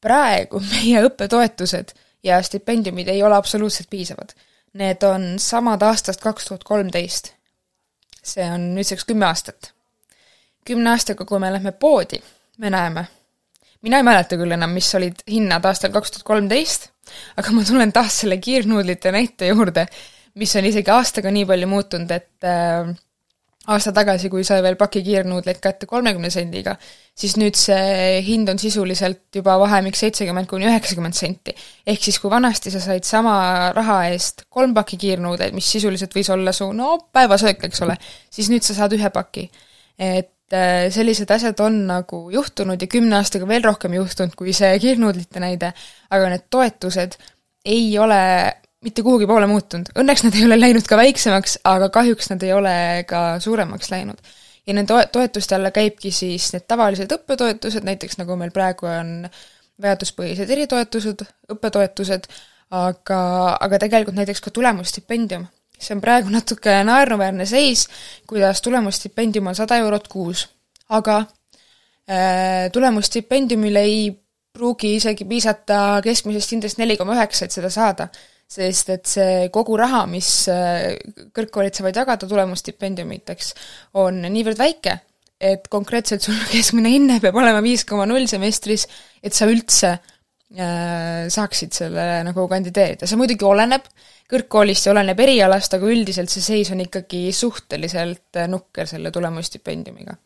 praegu 0.00 0.60
meie 0.60 1.00
õppetoetused 1.02 1.94
ja 2.22 2.42
stipendiumid 2.42 3.08
ei 3.08 3.22
ole 3.22 3.34
absoluutselt 3.34 3.88
piisavad. 3.90 4.34
Need 4.76 5.02
on 5.08 5.38
samad 5.40 5.82
aastast 5.82 6.20
kaks 6.20 6.44
tuhat 6.44 6.64
kolmteist. 6.64 7.32
see 8.22 8.44
on 8.44 8.74
nüüdseks 8.74 9.04
kümme 9.04 9.26
aastat. 9.26 9.72
kümne 10.64 10.90
aastaga, 10.90 11.24
kui 11.24 11.38
me 11.38 11.52
lähme 11.52 11.72
poodi, 11.72 12.22
me 12.58 12.70
näeme, 12.70 13.06
mina 13.82 14.00
ei 14.00 14.06
mäleta 14.06 14.38
küll 14.40 14.56
enam, 14.56 14.72
mis 14.76 14.88
olid 14.94 15.24
hinnad 15.30 15.64
aastal 15.68 15.92
kaks 15.94 16.14
tuhat 16.14 16.26
kolmteist, 16.26 16.90
aga 17.36 17.52
ma 17.54 17.64
tulen 17.64 17.92
taas 17.92 18.22
selle 18.22 18.38
kiirnuudlite 18.42 19.12
näite 19.14 19.52
juurde 19.52 19.86
mis 20.40 20.54
on 20.58 20.68
isegi 20.68 20.92
aastaga 20.92 21.32
nii 21.32 21.44
palju 21.48 21.68
muutunud, 21.70 22.12
et 22.12 22.46
äh, 22.46 22.90
aasta 23.72 23.92
tagasi, 23.96 24.28
kui 24.30 24.44
sai 24.46 24.60
veel 24.64 24.76
paki 24.78 25.02
kiirnuudleid 25.06 25.58
kätte 25.62 25.88
kolmekümne 25.90 26.30
sendiga, 26.30 26.76
siis 27.16 27.36
nüüd 27.40 27.56
see 27.58 28.20
hind 28.26 28.52
on 28.52 28.60
sisuliselt 28.60 29.38
juba 29.40 29.56
vahemik 29.62 29.98
seitsekümmend 29.98 30.48
kuni 30.50 30.68
üheksakümmend 30.68 31.16
senti. 31.18 31.56
ehk 31.86 32.04
siis, 32.04 32.20
kui 32.22 32.30
vanasti 32.30 32.70
sa 32.74 32.82
said 32.84 33.08
sama 33.08 33.72
raha 33.76 34.02
eest 34.12 34.46
kolm 34.52 34.76
pakki 34.76 35.00
kiirnuudleid, 35.06 35.56
mis 35.56 35.72
sisuliselt 35.78 36.14
võis 36.14 36.30
olla 36.32 36.54
su 36.56 36.68
no 36.76 36.98
päevasöök, 37.12 37.66
eks 37.70 37.82
ole, 37.88 37.98
siis 38.30 38.52
nüüd 38.52 38.66
sa 38.66 38.76
saad 38.76 38.96
ühe 38.98 39.10
paki. 39.10 39.50
et 39.98 40.35
sellised 40.50 41.30
asjad 41.34 41.58
on 41.64 41.80
nagu 41.88 42.20
juhtunud 42.30 42.78
ja 42.82 42.86
kümne 42.86 43.16
aastaga 43.18 43.48
veel 43.50 43.64
rohkem 43.64 43.96
juhtunud 43.96 44.36
kui 44.38 44.52
see 44.54 44.76
kiirnuudlite 44.82 45.42
näide, 45.42 45.72
aga 46.10 46.28
need 46.30 46.46
toetused 46.54 47.16
ei 47.66 47.88
ole 47.98 48.20
mitte 48.86 49.02
kuhugi 49.02 49.26
poole 49.26 49.48
muutunud, 49.50 49.90
õnneks 49.98 50.24
nad 50.26 50.36
ei 50.38 50.44
ole 50.46 50.58
läinud 50.60 50.86
ka 50.86 50.98
väiksemaks, 51.00 51.58
aga 51.66 51.88
kahjuks 51.94 52.30
nad 52.30 52.42
ei 52.46 52.52
ole 52.54 52.74
ka 53.08 53.40
suuremaks 53.42 53.90
läinud. 53.90 54.20
ja 54.66 54.74
nende 54.74 54.92
toe-, 54.92 55.06
toetuste 55.12 55.54
alla 55.54 55.70
käibki 55.74 56.10
siis 56.10 56.52
need 56.54 56.66
tavalised 56.68 57.12
õppetoetused, 57.18 57.86
näiteks 57.86 58.18
nagu 58.18 58.36
meil 58.38 58.50
praegu 58.54 58.88
on 58.90 59.28
vajaduspõhised 59.82 60.50
eritoetused, 60.50 61.22
õppetoetused, 61.52 62.26
aga, 62.74 63.20
aga 63.60 63.78
tegelikult 63.82 64.18
näiteks 64.18 64.42
ka 64.42 64.50
tulemusstipendium, 64.54 65.46
see 65.78 65.94
on 65.96 66.02
praegu 66.02 66.32
natuke 66.32 66.72
naeruväärne 66.86 67.46
seis, 67.48 67.86
kuidas 68.28 68.62
tulemusstipendium 68.64 69.50
on 69.50 69.58
sada 69.58 69.78
eurot 69.82 70.08
kuus, 70.08 70.46
aga 70.96 71.18
äh, 71.20 72.70
tulemusstipendiumil 72.72 73.82
ei 73.82 73.98
pruugi 74.56 74.94
isegi 74.96 75.26
piisata 75.28 76.00
keskmisest 76.04 76.56
hindest 76.56 76.80
neli 76.80 76.96
koma 76.96 77.16
üheksa, 77.18 77.46
et 77.46 77.56
seda 77.58 77.70
saada. 77.72 78.08
sest 78.46 78.90
et 78.94 79.08
see 79.10 79.48
kogu 79.50 79.74
raha, 79.74 80.04
mis 80.06 80.28
äh, 80.52 80.92
kõrgkoolid 81.34 81.74
saavad 81.74 81.96
jagada 81.98 82.28
tulemusstipendiumiteks, 82.30 83.48
on 83.98 84.20
niivõrd 84.22 84.60
väike, 84.60 84.92
et 85.42 85.66
konkreetselt 85.68 86.22
sul 86.22 86.38
keskmine 86.54 86.92
hinne 86.92 87.18
peab 87.20 87.34
olema 87.42 87.58
viis 87.64 87.82
koma 87.84 88.06
null 88.06 88.28
semestris, 88.30 88.86
et 89.18 89.34
sa 89.34 89.50
üldse 89.50 89.90
äh, 89.96 90.14
saaksid 90.46 91.74
sellele 91.74 92.20
nagu 92.22 92.44
kandideerida, 92.46 93.08
see 93.10 93.18
muidugi 93.18 93.42
oleneb 93.44 93.88
kõrgkoolist 94.30 94.86
ja 94.86 94.92
oleneb 94.94 95.18
erialast, 95.22 95.74
aga 95.74 95.88
üldiselt 95.90 96.30
see 96.32 96.44
seis 96.44 96.70
on 96.74 96.82
ikkagi 96.84 97.28
suhteliselt 97.34 98.38
äh, 98.38 98.48
nukker 98.50 98.86
selle 98.90 99.10
tulemusstipendiumiga 99.14 100.16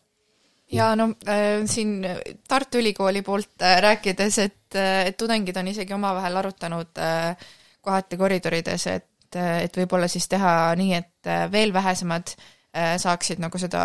ja 0.72 0.92
no 0.96 1.10
äh, 1.28 1.64
siin 1.68 2.04
Tartu 2.48 2.80
Ülikooli 2.80 3.22
poolt 3.26 3.64
äh, 3.64 3.78
rääkides, 3.82 4.38
et, 4.44 4.76
äh, 4.76 5.06
et 5.10 5.16
tudengid 5.20 5.56
on 5.56 5.72
isegi 5.72 5.96
omavahel 5.96 6.36
arutanud 6.42 7.00
äh, 7.00 7.48
kohati 7.80 8.20
koridorides, 8.20 8.86
et, 8.92 9.36
äh, 9.36 9.64
et 9.64 9.76
võib-olla 9.82 10.08
siis 10.08 10.28
teha 10.28 10.74
nii, 10.78 10.94
et 11.00 11.28
äh, 11.32 11.46
veel 11.52 11.72
vähesemad 11.72 12.36
äh, 12.36 12.48
saaksid 12.72 13.40
nagu 13.42 13.58
seda, 13.58 13.82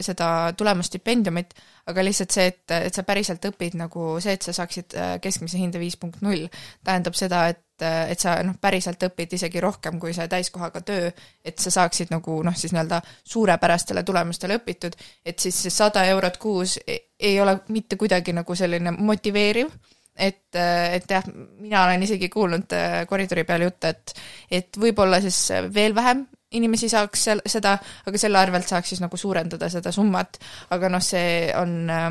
seda 0.00 0.28
tulemusstipendiumit, 0.56 1.52
aga 1.92 2.04
lihtsalt 2.06 2.32
see, 2.32 2.46
et, 2.52 2.76
et 2.88 2.94
sa 2.94 3.04
päriselt 3.04 3.44
õpid 3.50 3.76
nagu 3.80 4.14
see, 4.24 4.36
et 4.38 4.46
sa 4.46 4.54
saaksid 4.56 4.96
äh, 4.96 5.12
keskmise 5.22 5.60
hinde 5.60 5.82
viis 5.82 5.98
punkt 6.00 6.22
null, 6.24 6.48
tähendab 6.84 7.18
seda, 7.18 7.46
et 7.52 7.60
et, 7.82 8.12
et 8.12 8.20
sa 8.20 8.36
noh, 8.46 8.56
päriselt 8.60 9.02
õpid 9.08 9.36
isegi 9.36 9.60
rohkem 9.62 9.98
kui 10.00 10.14
see 10.14 10.28
täiskohaga 10.30 10.82
töö, 10.86 11.10
et 11.44 11.58
sa 11.58 11.72
saaksid 11.74 12.12
nagu 12.12 12.38
noh, 12.44 12.56
siis 12.56 12.74
nii-öelda 12.74 13.00
suurepärastele 13.34 14.04
tulemustele 14.06 14.58
õpitud, 14.60 14.96
et 15.24 15.38
siis 15.38 15.62
see 15.64 15.74
sada 15.74 16.04
eurot 16.10 16.38
kuus 16.42 16.78
ei, 16.86 17.00
ei 17.18 17.40
ole 17.40 17.58
mitte 17.74 17.98
kuidagi 18.00 18.34
nagu 18.36 18.54
selline 18.58 18.94
motiveeriv, 18.98 19.72
et, 20.16 20.44
et 20.54 21.10
jah, 21.10 21.26
mina 21.60 21.86
olen 21.86 22.04
isegi 22.06 22.28
kuulnud 22.32 22.76
äh, 22.76 23.00
koridori 23.08 23.46
peal 23.48 23.66
jutte, 23.68 23.94
et 23.96 24.14
et 24.60 24.78
võib-olla 24.78 25.20
siis 25.24 25.48
veel 25.72 25.94
vähem 25.96 26.26
inimesi 26.58 26.88
saaks 26.92 27.24
seal 27.28 27.42
seda, 27.46 27.76
aga 28.06 28.20
selle 28.20 28.40
arvelt 28.40 28.68
saaks 28.68 28.92
siis 28.92 29.02
nagu 29.02 29.18
suurendada 29.20 29.68
seda 29.72 29.92
summat, 29.94 30.38
aga 30.74 30.90
noh, 30.92 31.02
see 31.04 31.50
on 31.58 31.76
äh, 31.92 32.08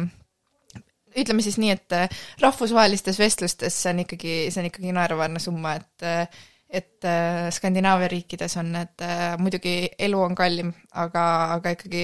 ütleme 1.21 1.43
siis 1.45 1.59
nii, 1.61 1.73
et 1.75 1.97
äh, 1.97 2.21
rahvusvahelistes 2.41 3.19
vestlustes 3.21 3.81
see 3.83 3.93
on 3.93 4.05
ikkagi, 4.05 4.37
see 4.53 4.63
on 4.63 4.71
ikkagi 4.71 4.95
naeruväärne 4.97 5.43
summa, 5.43 5.75
et 5.81 6.07
äh, 6.07 6.47
et 6.71 7.03
Skandinaavia 7.51 8.07
riikides 8.07 8.53
on 8.61 8.69
need, 8.71 9.01
muidugi 9.43 9.89
elu 9.99 10.21
on 10.23 10.37
kallim, 10.39 10.69
aga, 11.03 11.23
aga 11.57 11.73
ikkagi 11.75 12.03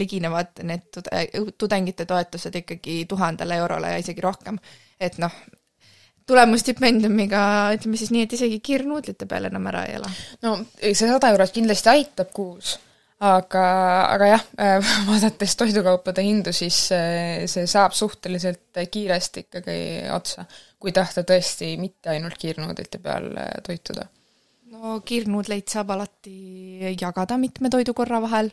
liginevad 0.00 0.64
need 0.66 0.98
tudengite 1.54 2.02
toetused 2.02 2.58
ikkagi 2.58 3.04
tuhandele 3.06 3.60
eurole 3.62 3.92
ja 3.92 4.00
isegi 4.02 4.24
rohkem. 4.24 4.58
et 4.98 5.20
noh, 5.22 5.30
tulemusstipendiumiga 6.28 7.44
ütleme 7.76 8.00
siis 8.00 8.12
nii, 8.14 8.24
et 8.24 8.32
isegi 8.36 8.60
kiirnuudlite 8.64 9.28
peal 9.28 9.50
enam 9.50 9.68
ära 9.72 9.84
ei 9.88 9.98
ela. 9.98 10.10
no 10.46 10.56
see 10.80 11.04
sada 11.04 11.30
eurot 11.34 11.52
kindlasti 11.54 11.92
aitab 11.92 12.32
kuus 12.36 12.78
aga, 13.24 13.64
aga 14.14 14.28
jah, 14.32 14.44
vaadates 15.08 15.56
toidukaupade 15.60 16.24
hindu, 16.24 16.52
siis 16.56 16.80
see 16.90 17.66
saab 17.70 17.94
suhteliselt 17.96 18.82
kiiresti 18.90 19.46
ikkagi 19.46 19.78
otsa, 20.14 20.46
kui 20.80 20.92
tahta 20.96 21.24
tõesti 21.26 21.74
mitte 21.80 22.12
ainult 22.14 22.38
kiirnuudlite 22.40 23.00
peal 23.04 23.30
toituda. 23.66 24.06
no 24.74 24.98
kiirnuudleid 25.06 25.68
saab 25.70 25.94
alati 25.94 26.94
jagada 27.00 27.38
mitme 27.40 27.70
toidukorra 27.72 28.20
vahel, 28.24 28.50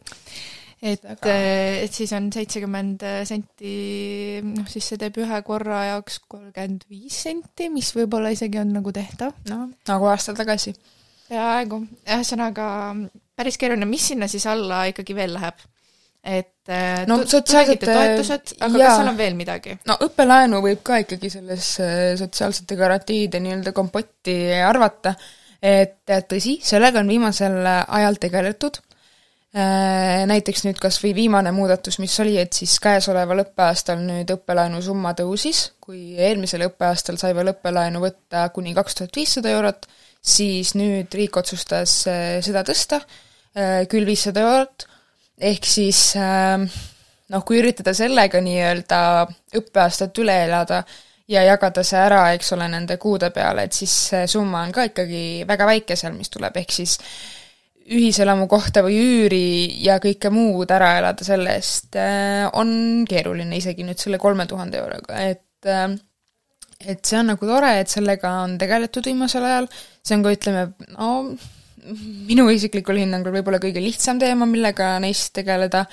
et 0.82 1.04
aga..., 1.06 1.34
et 1.86 1.94
siis 1.94 2.12
on 2.18 2.30
seitsekümmend 2.34 3.06
senti, 3.30 3.74
noh 4.46 4.70
siis 4.70 4.92
see 4.92 5.02
teeb 5.02 5.20
ühe 5.22 5.42
korra 5.48 5.84
jaoks 5.92 6.22
kolmkümmend 6.28 6.88
viis 6.90 7.22
senti, 7.28 7.70
mis 7.74 7.92
võib-olla 7.98 8.34
isegi 8.34 8.62
on 8.62 8.74
nagu 8.80 8.94
tehtav. 8.96 9.36
no 9.50 9.68
nagu 9.90 10.10
aasta 10.12 10.36
tagasi. 10.38 10.74
peaaegu, 11.30 11.84
ühesõnaga 12.06 12.66
päris 13.38 13.60
keeruline, 13.62 13.90
mis 13.90 14.10
sinna 14.12 14.30
siis 14.32 14.48
alla 14.50 14.86
ikkagi 14.92 15.16
veel 15.18 15.38
läheb? 15.38 15.62
et 16.22 16.70
äh, 16.70 17.02
no 17.10 17.18
sotsiaalsete 17.26 17.88
toetused, 17.88 18.52
aga 18.62 18.78
jaa. 18.78 18.90
kas 18.92 19.00
seal 19.00 19.10
on 19.10 19.18
veel 19.18 19.38
midagi? 19.38 19.74
no 19.90 19.98
õppelaenu 20.06 20.60
võib 20.62 20.84
ka 20.86 21.00
ikkagi 21.02 21.32
sellesse 21.34 21.88
sotsiaalsete 22.20 22.78
garantiide 22.78 23.42
nii-öelda 23.42 23.74
kompotti 23.74 24.36
arvata, 24.62 25.16
et 25.62 26.14
tõsi, 26.30 26.60
sellega 26.66 27.02
on 27.02 27.10
viimasel 27.10 27.58
ajal 27.66 28.22
tegeletud, 28.22 28.78
näiteks 29.52 30.62
nüüd 30.64 30.78
kas 30.80 30.96
või 31.04 31.10
viimane 31.12 31.52
muudatus, 31.52 31.98
mis 32.00 32.14
oli, 32.24 32.38
et 32.40 32.56
siis 32.56 32.78
käesoleval 32.80 33.42
õppeaastal 33.44 34.00
nüüd 34.00 34.30
õppelaenu 34.32 34.80
summa 34.86 35.12
tõusis, 35.18 35.74
kui 35.84 36.14
eelmisel 36.16 36.70
õppeaastal 36.70 37.20
sai 37.20 37.34
veel 37.36 37.52
õppelaenu 37.52 38.00
võtta 38.00 38.46
kuni 38.56 38.72
kaks 38.78 38.96
tuhat 38.96 39.20
viissada 39.20 39.52
eurot, 39.52 39.90
siis 40.24 40.72
nüüd 40.80 41.12
riik 41.20 41.36
otsustas 41.42 41.98
äh, 42.08 42.40
seda 42.46 42.64
tõsta 42.64 43.02
Äh, 43.52 43.84
küll 43.92 44.08
viissada 44.08 44.46
eurot, 44.46 44.86
ehk 45.44 45.66
siis 45.68 46.14
ähm, 46.16 46.62
noh, 47.34 47.42
kui 47.44 47.58
üritada 47.60 47.92
sellega 47.92 48.40
nii-öelda 48.40 49.00
õppeaastat 49.60 50.22
üle 50.24 50.38
elada 50.46 50.78
ja 51.28 51.44
jagada 51.44 51.84
see 51.84 52.00
ära, 52.00 52.22
eks 52.38 52.54
ole, 52.56 52.70
nende 52.72 52.96
kuude 53.02 53.28
peale, 53.36 53.66
et 53.68 53.76
siis 53.76 53.92
see 54.14 54.24
summa 54.32 54.62
on 54.64 54.72
ka 54.72 54.86
ikkagi 54.88 55.44
väga 55.50 55.68
väike 55.68 56.00
seal, 56.00 56.16
mis 56.16 56.32
tuleb, 56.32 56.62
ehk 56.64 56.72
siis 56.78 56.96
ühiselamu 57.92 58.48
kohta 58.52 58.84
või 58.86 59.00
üüri 59.02 59.48
ja 59.84 59.98
kõike 60.04 60.30
muud 60.34 60.72
ära 60.72 60.94
elada 61.00 61.26
selle 61.26 61.56
eest 61.58 61.98
äh, 62.00 62.46
on 62.54 63.04
keeruline, 63.10 63.58
isegi 63.58 63.86
nüüd 63.88 64.00
selle 64.02 64.22
kolme 64.22 64.46
tuhande 64.50 64.80
euroga, 64.84 65.22
et 65.32 65.70
äh, 65.70 65.96
et 66.82 67.06
see 67.06 67.20
on 67.20 67.32
nagu 67.32 67.48
tore, 67.48 67.72
et 67.82 67.92
sellega 67.92 68.32
on 68.44 68.58
tegeletud 68.62 69.06
viimasel 69.06 69.46
ajal, 69.46 69.68
see 70.02 70.18
on 70.18 70.26
ka, 70.26 70.36
ütleme, 70.38 70.64
no 70.96 71.10
minu 72.28 72.48
isiklikul 72.54 73.00
hinnangul 73.02 73.34
võib-olla 73.36 73.62
kõige 73.62 73.82
lihtsam 73.84 74.20
teema, 74.22 74.48
millega 74.50 74.94
neist 75.04 75.34
tegeleda, 75.38 75.86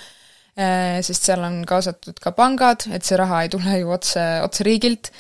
eh, 0.57 0.99
sest 1.05 1.31
seal 1.31 1.45
on 1.45 1.63
kaasatud 1.69 2.21
ka 2.23 2.35
pangad, 2.37 2.89
et 2.93 3.07
see 3.07 3.19
raha 3.21 3.45
ei 3.45 3.53
tule 3.53 3.79
ju 3.81 3.93
otse, 3.97 4.25
otse 4.45 4.67
riigilt, 4.67 5.11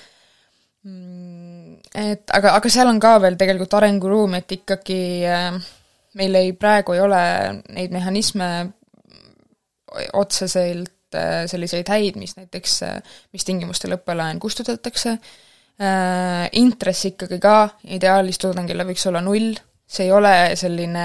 mm, 0.84 1.78
et 1.94 2.36
aga, 2.36 2.54
aga 2.58 2.72
seal 2.72 2.90
on 2.90 3.00
ka 3.00 3.16
veel 3.24 3.38
tegelikult 3.40 3.78
arenguruumi, 3.80 4.42
et 4.42 4.56
ikkagi 4.60 5.02
eh, 5.24 5.60
meil 6.18 6.38
ei, 6.40 6.52
praegu 6.56 6.94
ei 6.96 7.02
ole 7.04 7.20
neid 7.74 7.92
mehhanisme 7.94 8.48
otseselt 10.16 11.16
eh, 11.16 11.44
selliseid 11.50 11.90
häid, 11.92 12.16
mis 12.20 12.36
näiteks, 12.38 12.80
mis 13.32 13.44
tingimustel 13.48 13.96
õppelaen 13.98 14.40
kustutatakse, 14.42 15.18
intress 16.58 17.06
ikkagi 17.06 17.36
ka 17.38 17.68
ideaalis 17.94 18.40
tudengile 18.42 18.82
võiks 18.82 19.04
olla 19.06 19.20
null, 19.22 19.52
see 19.86 20.08
ei 20.08 20.10
ole 20.12 20.32
selline 20.58 21.04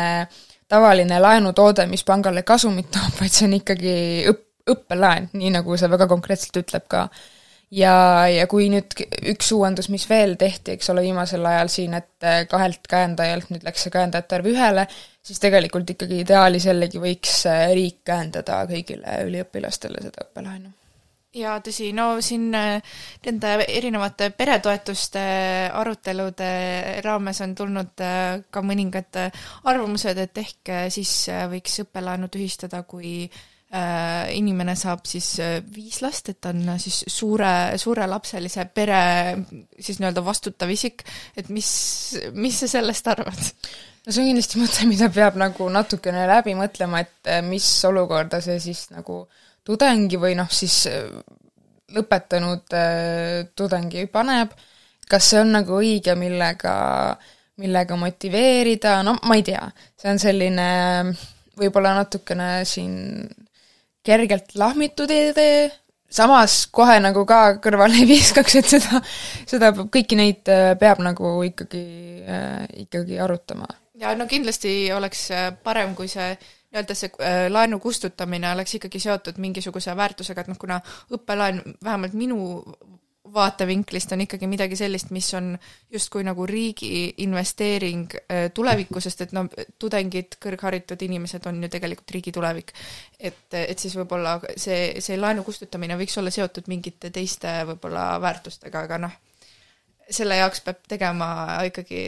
tavaline 0.73 1.19
laenutoode, 1.21 1.85
mis 1.91 2.01
pangale 2.07 2.41
kasumit 2.41 2.89
toob, 2.89 3.19
vaid 3.19 3.35
see 3.35 3.45
on 3.45 3.53
ikkagi 3.59 3.93
õpp, 4.31 4.47
õppelaen, 4.73 5.29
nii 5.35 5.51
nagu 5.57 5.77
see 5.79 5.89
väga 5.91 6.07
konkreetselt 6.11 6.61
ütleb 6.63 6.85
ka. 6.91 7.07
Ja, 7.73 7.95
ja 8.29 8.45
kui 8.51 8.67
nüüd 8.73 8.93
üks 9.33 9.49
uuendus, 9.55 9.89
mis 9.93 10.05
veel 10.09 10.37
tehti, 10.41 10.75
eks 10.77 10.91
ole, 10.93 11.05
viimasel 11.07 11.45
ajal 11.49 11.71
siin, 11.73 11.97
et 11.97 12.29
kahelt 12.51 12.85
käendajalt 12.89 13.49
nüüd 13.53 13.65
läks 13.65 13.87
see 13.87 13.93
käendajate 13.93 14.39
arv 14.39 14.51
ühele, 14.53 14.85
siis 15.23 15.41
tegelikult 15.43 15.95
ikkagi 15.95 16.21
ideaalis 16.23 16.69
jällegi 16.69 17.01
võiks 17.01 17.41
riik 17.73 18.03
käendada 18.07 18.63
kõigile 18.69 19.19
üliõpilastele 19.27 20.05
seda 20.05 20.27
õppelaenu. 20.27 20.73
Jaa, 21.33 21.55
tõsi, 21.65 21.87
no 21.97 22.19
siin 22.21 22.51
äh, 22.53 22.97
nende 23.25 23.53
erinevate 23.65 24.27
peretoetuste 24.37 25.21
arutelude 25.73 26.49
raames 27.01 27.39
on 27.41 27.55
tulnud 27.57 28.03
äh, 28.05 28.43
ka 28.53 28.61
mõningad 28.61 29.17
äh, 29.17 29.47
arvamused, 29.65 30.19
et 30.21 30.37
ehk 30.37 30.73
siis 30.93 31.15
võiks 31.49 31.79
õppelaenu 31.87 32.29
tühistada, 32.29 32.83
kui 32.85 33.25
inimene 33.73 34.75
saab 34.77 35.07
siis 35.09 35.31
viis 35.73 35.95
last, 36.03 36.27
et 36.29 36.45
on 36.45 36.75
siis 36.77 36.99
suure, 37.09 37.73
suurelapselise 37.81 38.67
pere 38.69 38.99
siis 39.79 39.97
nii-öelda 39.97 40.21
vastutav 40.21 40.69
isik, 40.69 41.01
et 41.33 41.49
mis, 41.49 41.71
mis 42.37 42.59
sa 42.61 42.69
sellest 42.69 43.09
arvad? 43.09 43.41
no 44.03 44.13
see 44.13 44.21
on 44.21 44.29
kindlasti 44.29 44.61
mõte, 44.61 44.85
mida 44.85 45.09
peab 45.15 45.39
nagu 45.41 45.71
natukene 45.73 46.27
läbi 46.29 46.53
mõtlema, 46.59 47.01
et 47.01 47.33
mis 47.49 47.65
olukorda 47.89 48.43
see 48.45 48.59
siis 48.61 48.85
nagu 48.93 49.23
äh, 49.23 49.41
tudengi 49.63 50.19
või 50.19 50.35
noh, 50.37 50.49
siis 50.51 50.85
äh, 50.91 51.07
lõpetanud 51.95 52.75
äh, 52.75 53.45
tudengi 53.55 54.05
paneb, 54.11 54.53
kas 55.09 55.31
see 55.31 55.41
on 55.43 55.53
nagu 55.57 55.79
õige, 55.79 56.15
millega, 56.19 56.73
millega 57.63 57.97
motiveerida, 57.99 58.99
no 59.07 59.15
ma 59.23 59.39
ei 59.39 59.45
tea, 59.47 59.63
see 59.99 60.11
on 60.11 60.21
selline 60.21 60.67
võib-olla 61.59 61.95
natukene 61.99 62.49
siin 62.67 62.95
kergelt 64.03 64.55
lahmitud 64.59 65.11
idee, 65.11 65.69
samas 66.13 66.63
kohe 66.71 66.97
nagu 67.03 67.25
ka 67.29 67.57
kõrvale 67.63 68.01
ei 68.01 68.09
viskaks, 68.09 68.57
et 68.59 68.71
seda, 68.75 69.01
seda, 69.49 69.71
kõiki 69.93 70.19
neid 70.19 70.51
äh, 70.51 70.73
peab 70.79 71.01
nagu 71.05 71.35
ikkagi, 71.47 71.85
äh, 72.27 72.65
ikkagi 72.85 73.19
arutama. 73.23 73.69
ja 73.99 74.13
no 74.17 74.27
kindlasti 74.29 74.91
oleks 74.93 75.29
äh, 75.31 75.47
parem, 75.63 75.95
kui 75.95 76.11
see 76.11 76.33
nii-öelda 76.73 76.95
see 76.97 77.33
laenu 77.53 77.77
kustutamine 77.79 78.49
oleks 78.55 78.79
ikkagi 78.79 78.99
seotud 78.99 79.37
mingisuguse 79.37 79.93
väärtusega, 79.95 80.41
et 80.41 80.49
noh, 80.49 80.57
kuna 80.57 80.79
õppelaen 81.13 81.61
vähemalt 81.85 82.15
minu 82.17 82.39
vaatevinklist 83.33 84.11
on 84.13 84.23
ikkagi 84.25 84.47
midagi 84.49 84.77
sellist, 84.77 85.09
mis 85.15 85.27
on 85.37 85.53
justkui 85.91 86.23
nagu 86.25 86.45
riigi 86.49 87.13
investeering 87.25 88.15
äh, 88.21 88.45
tulevikku, 88.53 89.01
sest 89.03 89.25
et 89.25 89.35
no 89.35 89.45
tudengid, 89.79 90.37
kõrgharitud 90.43 91.01
inimesed 91.07 91.45
on 91.49 91.61
ju 91.63 91.71
tegelikult 91.73 92.15
riigi 92.15 92.33
tulevik. 92.35 92.73
et, 93.19 93.45
et 93.57 93.79
siis 93.79 93.95
võib-olla 93.97 94.37
see, 94.55 95.01
see 95.01 95.17
laenu 95.19 95.43
kustutamine 95.43 95.97
võiks 95.99 96.17
olla 96.21 96.33
seotud 96.33 96.67
mingite 96.71 97.09
teiste 97.13 97.61
võib-olla 97.69 98.19
väärtustega, 98.21 98.85
aga 98.87 98.99
noh, 99.07 99.15
selle 100.09 100.37
jaoks 100.37 100.61
peab 100.65 100.83
tegema 100.87 101.29
ikkagi 101.69 102.03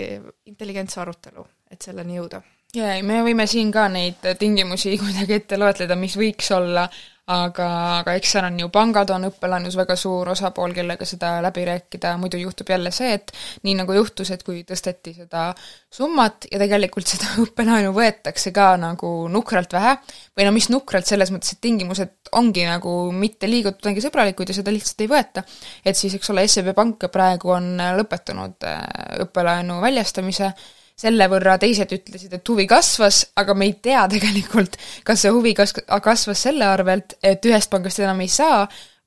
intelligentse 0.51 1.01
arutelu, 1.01 1.47
et 1.71 1.81
selleni 1.81 2.19
jõuda. 2.19 2.41
jaa, 2.75 3.01
me 3.03 3.21
võime 3.23 3.47
siin 3.47 3.71
ka 3.71 3.87
neid 3.89 4.25
tingimusi 4.39 4.97
kuidagi 5.01 5.39
ette 5.39 5.57
loetleda, 5.57 5.95
mis 5.95 6.17
võiks 6.19 6.51
olla 6.55 6.89
aga, 7.31 7.67
aga 8.01 8.13
eks 8.19 8.35
seal 8.35 8.45
on 8.45 8.59
ju 8.59 8.67
pangad 8.73 9.09
on 9.15 9.27
õppelaenus 9.29 9.75
väga 9.79 9.95
suur 9.97 10.29
osapool, 10.35 10.75
kellega 10.77 11.07
seda 11.09 11.39
läbi 11.41 11.63
rääkida, 11.65 12.13
muidu 12.21 12.37
juhtub 12.37 12.69
jälle 12.69 12.91
see, 12.93 13.15
et 13.17 13.33
nii 13.65 13.73
nagu 13.79 13.95
juhtus, 13.97 14.29
et 14.35 14.43
kui 14.45 14.61
tõsteti 14.67 15.15
seda 15.15 15.47
summat 15.93 16.45
ja 16.51 16.61
tegelikult 16.61 17.09
seda 17.09 17.31
õppelaenu 17.45 17.95
võetakse 17.95 18.53
ka 18.55 18.71
nagu 18.81 19.11
nukralt 19.31 19.73
vähe, 19.73 19.97
või 20.37 20.47
no 20.47 20.53
mis 20.55 20.69
nukralt, 20.73 21.09
selles 21.09 21.33
mõttes, 21.33 21.55
et 21.55 21.63
tingimused 21.65 22.33
ongi 22.37 22.67
nagu 22.69 22.95
mitte 23.15 23.49
liiga 23.49 23.73
tudengisõbralikud 23.73 24.53
ja 24.53 24.59
seda 24.59 24.73
lihtsalt 24.73 25.05
ei 25.05 25.11
võeta, 25.11 25.45
et 25.85 25.97
siis, 25.97 26.13
eks 26.17 26.33
ole, 26.33 26.45
SEB 26.47 26.73
Pank 26.77 27.09
praegu 27.11 27.55
on 27.57 27.73
lõpetanud 27.97 28.69
äh, 28.69 28.81
õppelaenu 29.25 29.81
väljastamise, 29.81 30.53
selle 30.95 31.27
võrra 31.31 31.57
teised 31.59 31.91
ütlesid, 31.91 32.33
et 32.37 32.49
huvi 32.49 32.65
kasvas, 32.71 33.21
aga 33.35 33.55
me 33.57 33.67
ei 33.69 33.75
tea 33.83 34.05
tegelikult, 34.11 34.77
kas 35.07 35.25
see 35.25 35.33
huvi 35.35 35.55
kas-, 35.57 35.75
kasvas 35.83 36.45
selle 36.47 36.67
arvelt, 36.67 37.17
et 37.23 37.43
ühest 37.45 37.71
pangast 37.71 37.99
enam 37.99 38.21
ei 38.23 38.31
saa, 38.31 38.63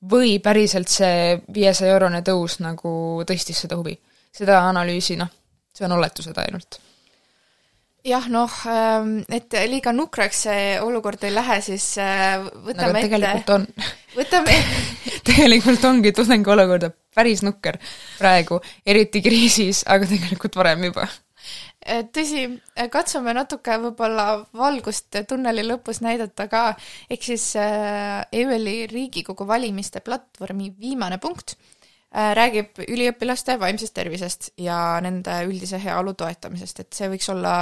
või 0.09 0.37
päriselt 0.43 0.91
see 0.91 1.39
viiesaja 1.53 1.95
eurone 1.97 2.21
tõus 2.23 2.59
nagu 2.63 2.91
tõstis 3.27 3.65
seda 3.65 3.79
huvi. 3.79 3.97
seda 4.31 4.61
analüüsi, 4.69 5.17
noh, 5.19 5.27
see 5.73 5.87
on 5.87 5.97
oletused 5.97 6.37
ainult 6.37 6.79
jah, 8.05 8.27
noh, 8.31 8.53
ähm, 8.69 9.15
et 9.33 9.53
liiga 9.67 9.91
nukraks 9.91 10.43
see 10.47 10.63
olukord 10.81 11.23
ei 11.27 11.33
lähe, 11.33 11.59
siis 11.65 11.85
äh, 11.99 12.37
võtame 12.39 12.93
no, 12.93 13.01
tegelikult 13.03 13.41
ette, 13.41 13.57
on. 13.57 13.67
võtame 14.19 14.55
tegelikult 15.29 15.89
ongi 15.89 16.13
tudengi 16.15 16.53
olukord 16.53 16.87
päris 17.15 17.43
nukker 17.43 17.79
praegu, 18.19 18.61
eriti 18.85 19.23
kriisis, 19.25 19.83
aga 19.89 20.07
tegelikult 20.07 20.55
varem 20.61 20.87
juba 20.89 21.09
tõsi, 22.13 22.45
katsume 22.91 23.33
natuke 23.33 23.77
võib-olla 23.81 24.27
valgust 24.57 25.21
tunneli 25.29 25.63
lõpus 25.67 26.01
näidata 26.05 26.47
ka, 26.51 26.63
ehk 27.09 27.25
siis 27.31 27.51
EÜL-i 27.57 28.87
Riigikogu 28.91 29.47
valimiste 29.47 30.03
platvormi 30.05 30.73
viimane 30.79 31.17
punkt 31.21 31.57
räägib 32.09 32.79
üliõpilaste 32.87 33.59
vaimsest 33.61 33.93
tervisest 33.93 34.51
ja 34.57 34.97
nende 35.05 35.43
üldise 35.45 35.77
heaolu 35.81 36.15
toetamisest, 36.17 36.79
et 36.81 36.97
see 36.97 37.09
võiks 37.11 37.29
olla 37.29 37.53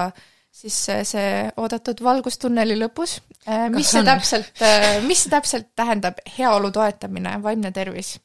siis 0.58 0.78
see 1.10 1.32
oodatud 1.60 2.00
valgus 2.04 2.40
tunneli 2.42 2.78
lõpus. 2.80 3.20
Mis 3.74 3.92
see 3.92 4.06
täpselt, 4.08 4.64
mis 5.06 5.26
see 5.26 5.34
täpselt 5.34 5.74
tähendab, 5.78 6.22
heaolu 6.38 6.72
toetamine, 6.76 7.38
vaimne 7.44 7.74
tervis? 7.76 8.16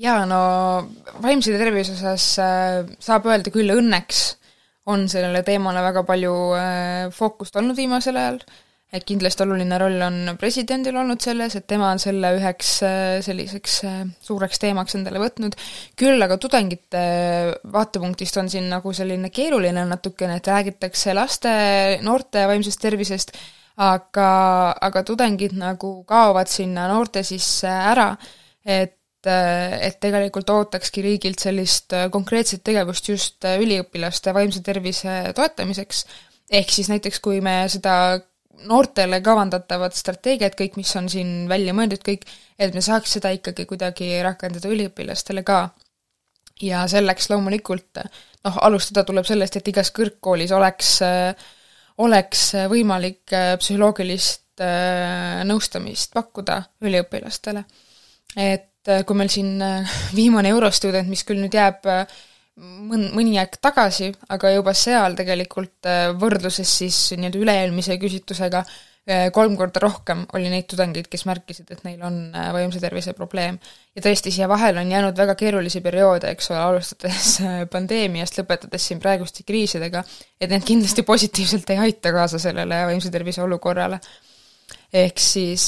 jaa, 0.00 0.24
no 0.24 0.40
vaimse 1.20 1.52
tervise 1.60 1.92
osas 1.92 2.24
saab 3.04 3.26
öelda 3.28 3.52
küll 3.52 3.72
õnneks 3.74 4.22
on 4.90 5.06
sellele 5.10 5.44
teemale 5.46 5.82
väga 5.84 6.02
palju 6.08 6.34
äh, 6.56 7.06
fookust 7.14 7.56
olnud 7.60 7.78
viimasel 7.78 8.18
ajal, 8.20 8.40
et 8.90 9.04
kindlasti 9.06 9.44
oluline 9.44 9.78
roll 9.78 10.02
on 10.02 10.34
presidendil 10.38 10.96
olnud 10.98 11.22
selles, 11.22 11.54
et 11.56 11.66
tema 11.70 11.92
on 11.94 12.02
selle 12.02 12.32
üheks 12.38 12.72
äh, 12.86 13.20
selliseks 13.24 13.76
äh, 13.86 14.02
suureks 14.26 14.62
teemaks 14.62 14.98
endale 14.98 15.22
võtnud, 15.22 15.56
küll 15.98 16.26
aga 16.26 16.38
tudengite 16.42 17.04
vaatepunktist 17.70 18.40
on 18.42 18.50
siin 18.52 18.68
nagu 18.72 18.92
selline 18.96 19.30
keeruline 19.34 19.86
natukene, 19.92 20.40
et 20.40 20.52
räägitakse 20.52 21.14
laste, 21.16 21.54
noorte 22.06 22.46
vaimsest 22.50 22.82
tervisest, 22.82 23.34
aga, 23.80 24.30
aga 24.76 25.04
tudengid 25.06 25.54
nagu 25.58 26.00
kaovad 26.08 26.50
sinna 26.50 26.88
noorte 26.90 27.22
sisse 27.26 27.70
ära, 27.70 28.12
et 28.66 28.99
et 29.28 29.98
tegelikult 30.00 30.48
ootakski 30.50 31.02
riigilt 31.04 31.42
sellist 31.42 31.92
äh, 31.92 32.08
konkreetset 32.12 32.62
tegevust 32.64 33.08
just 33.10 33.44
äh, 33.44 33.58
üliõpilaste 33.60 34.32
vaimse 34.34 34.62
tervise 34.64 35.34
toetamiseks, 35.36 36.04
ehk 36.50 36.72
siis 36.72 36.88
näiteks 36.92 37.20
kui 37.20 37.42
me 37.44 37.62
seda 37.72 37.94
noortele 38.70 39.20
kavandatavat 39.24 39.96
strateegiat, 39.96 40.56
kõik, 40.56 40.76
mis 40.80 40.90
on 40.96 41.08
siin 41.12 41.48
välja 41.48 41.74
mõeldud, 41.76 42.02
kõik, 42.04 42.26
et 42.60 42.74
me 42.76 42.82
saaks 42.84 43.16
seda 43.16 43.32
ikkagi 43.36 43.64
kuidagi 43.68 44.12
rakendada 44.24 44.72
üliõpilastele 44.72 45.44
ka. 45.44 45.70
ja 46.60 46.82
selleks 46.88 47.30
loomulikult 47.30 48.02
noh, 48.44 48.56
alustada 48.60 49.04
tuleb 49.08 49.24
sellest, 49.24 49.56
et 49.56 49.68
igas 49.68 49.92
kõrgkoolis 49.96 50.52
oleks, 50.52 50.96
äh, 51.04 51.48
oleks 51.98 52.50
võimalik 52.72 53.36
psühholoogilist 53.60 54.60
nõustamist 55.48 56.12
pakkuda 56.12 56.58
üliõpilastele. 56.84 57.64
et 58.36 58.69
et 58.80 58.92
äh, 58.92 59.04
kui 59.04 59.16
meil 59.18 59.30
siin 59.32 59.60
äh, 59.62 59.96
viimane 60.18 60.52
Eurostudent, 60.54 61.08
mis 61.10 61.24
küll 61.28 61.40
nüüd 61.42 61.56
jääb 61.56 61.88
äh, 61.90 62.20
mõn-, 62.56 63.10
mõni 63.16 63.36
aeg 63.40 63.58
tagasi, 63.60 64.10
aga 64.32 64.54
juba 64.54 64.74
seal 64.76 65.16
tegelikult 65.18 65.88
võrdluses 66.20 66.78
siis 66.80 67.00
nii-öelda 67.16 67.42
üle-eelmise 67.44 67.98
küsitlusega 68.00 68.64
kolm 69.34 69.54
korda 69.56 69.80
rohkem 69.80 70.20
oli 70.36 70.50
neid 70.52 70.66
tudengeid, 70.70 71.06
kes 71.10 71.24
märkisid, 71.26 71.70
et 71.72 71.80
neil 71.82 72.02
on 72.04 72.18
vaimse 72.52 72.78
tervise 72.78 73.14
probleem. 73.16 73.56
ja 73.96 74.02
tõesti, 74.04 74.30
siia 74.30 74.46
vahele 74.46 74.84
on 74.84 74.92
jäänud 74.92 75.16
väga 75.18 75.34
keerulisi 75.40 75.80
perioode, 75.82 76.30
eks 76.36 76.50
ole, 76.52 76.58
alustades 76.60 77.30
pandeemiast, 77.72 78.36
lõpetades 78.38 78.86
siin 78.86 79.00
praeguste 79.02 79.42
kriisidega, 79.48 80.04
et 80.38 80.52
need 80.52 80.68
kindlasti 80.68 81.02
positiivselt 81.08 81.72
ei 81.72 81.80
aita 81.88 82.12
kaasa 82.14 82.38
sellele 82.38 82.84
vaimse 82.92 83.10
tervise 83.10 83.42
olukorrale. 83.42 83.98
ehk 84.92 85.18
siis 85.18 85.64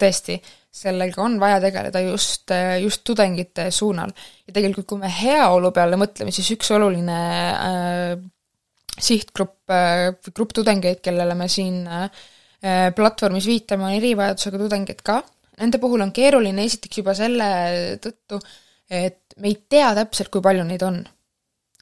tõesti, 0.00 0.38
sellega 0.72 1.20
on 1.20 1.36
vaja 1.40 1.58
tegeleda 1.60 2.00
just, 2.06 2.52
just 2.80 3.02
tudengite 3.04 3.68
suunal. 3.70 4.12
ja 4.46 4.54
tegelikult, 4.54 4.88
kui 4.88 5.02
me 5.02 5.10
heaolu 5.12 5.72
peale 5.74 5.98
mõtleme, 6.00 6.32
siis 6.32 6.48
üks 6.56 6.72
oluline 6.72 7.18
äh, 7.52 8.14
sihtgrupp 8.96 9.72
äh,, 9.72 10.08
grupp 10.32 10.54
tudengeid, 10.56 11.02
kellele 11.04 11.36
me 11.36 11.48
siin 11.52 11.84
äh, 11.86 12.08
platvormis 12.96 13.46
viitame, 13.50 13.88
on 13.88 13.96
erivajadusega 13.98 14.60
tudengid 14.64 15.04
ka. 15.04 15.20
Nende 15.60 15.78
puhul 15.82 16.00
on 16.04 16.12
keeruline 16.16 16.64
esiteks 16.64 17.02
juba 17.02 17.14
selle 17.16 17.48
tõttu, 18.02 18.38
et 18.88 19.36
me 19.42 19.50
ei 19.52 19.58
tea 19.68 19.92
täpselt, 19.96 20.32
kui 20.32 20.44
palju 20.44 20.64
neid 20.66 20.84
on. 20.86 21.02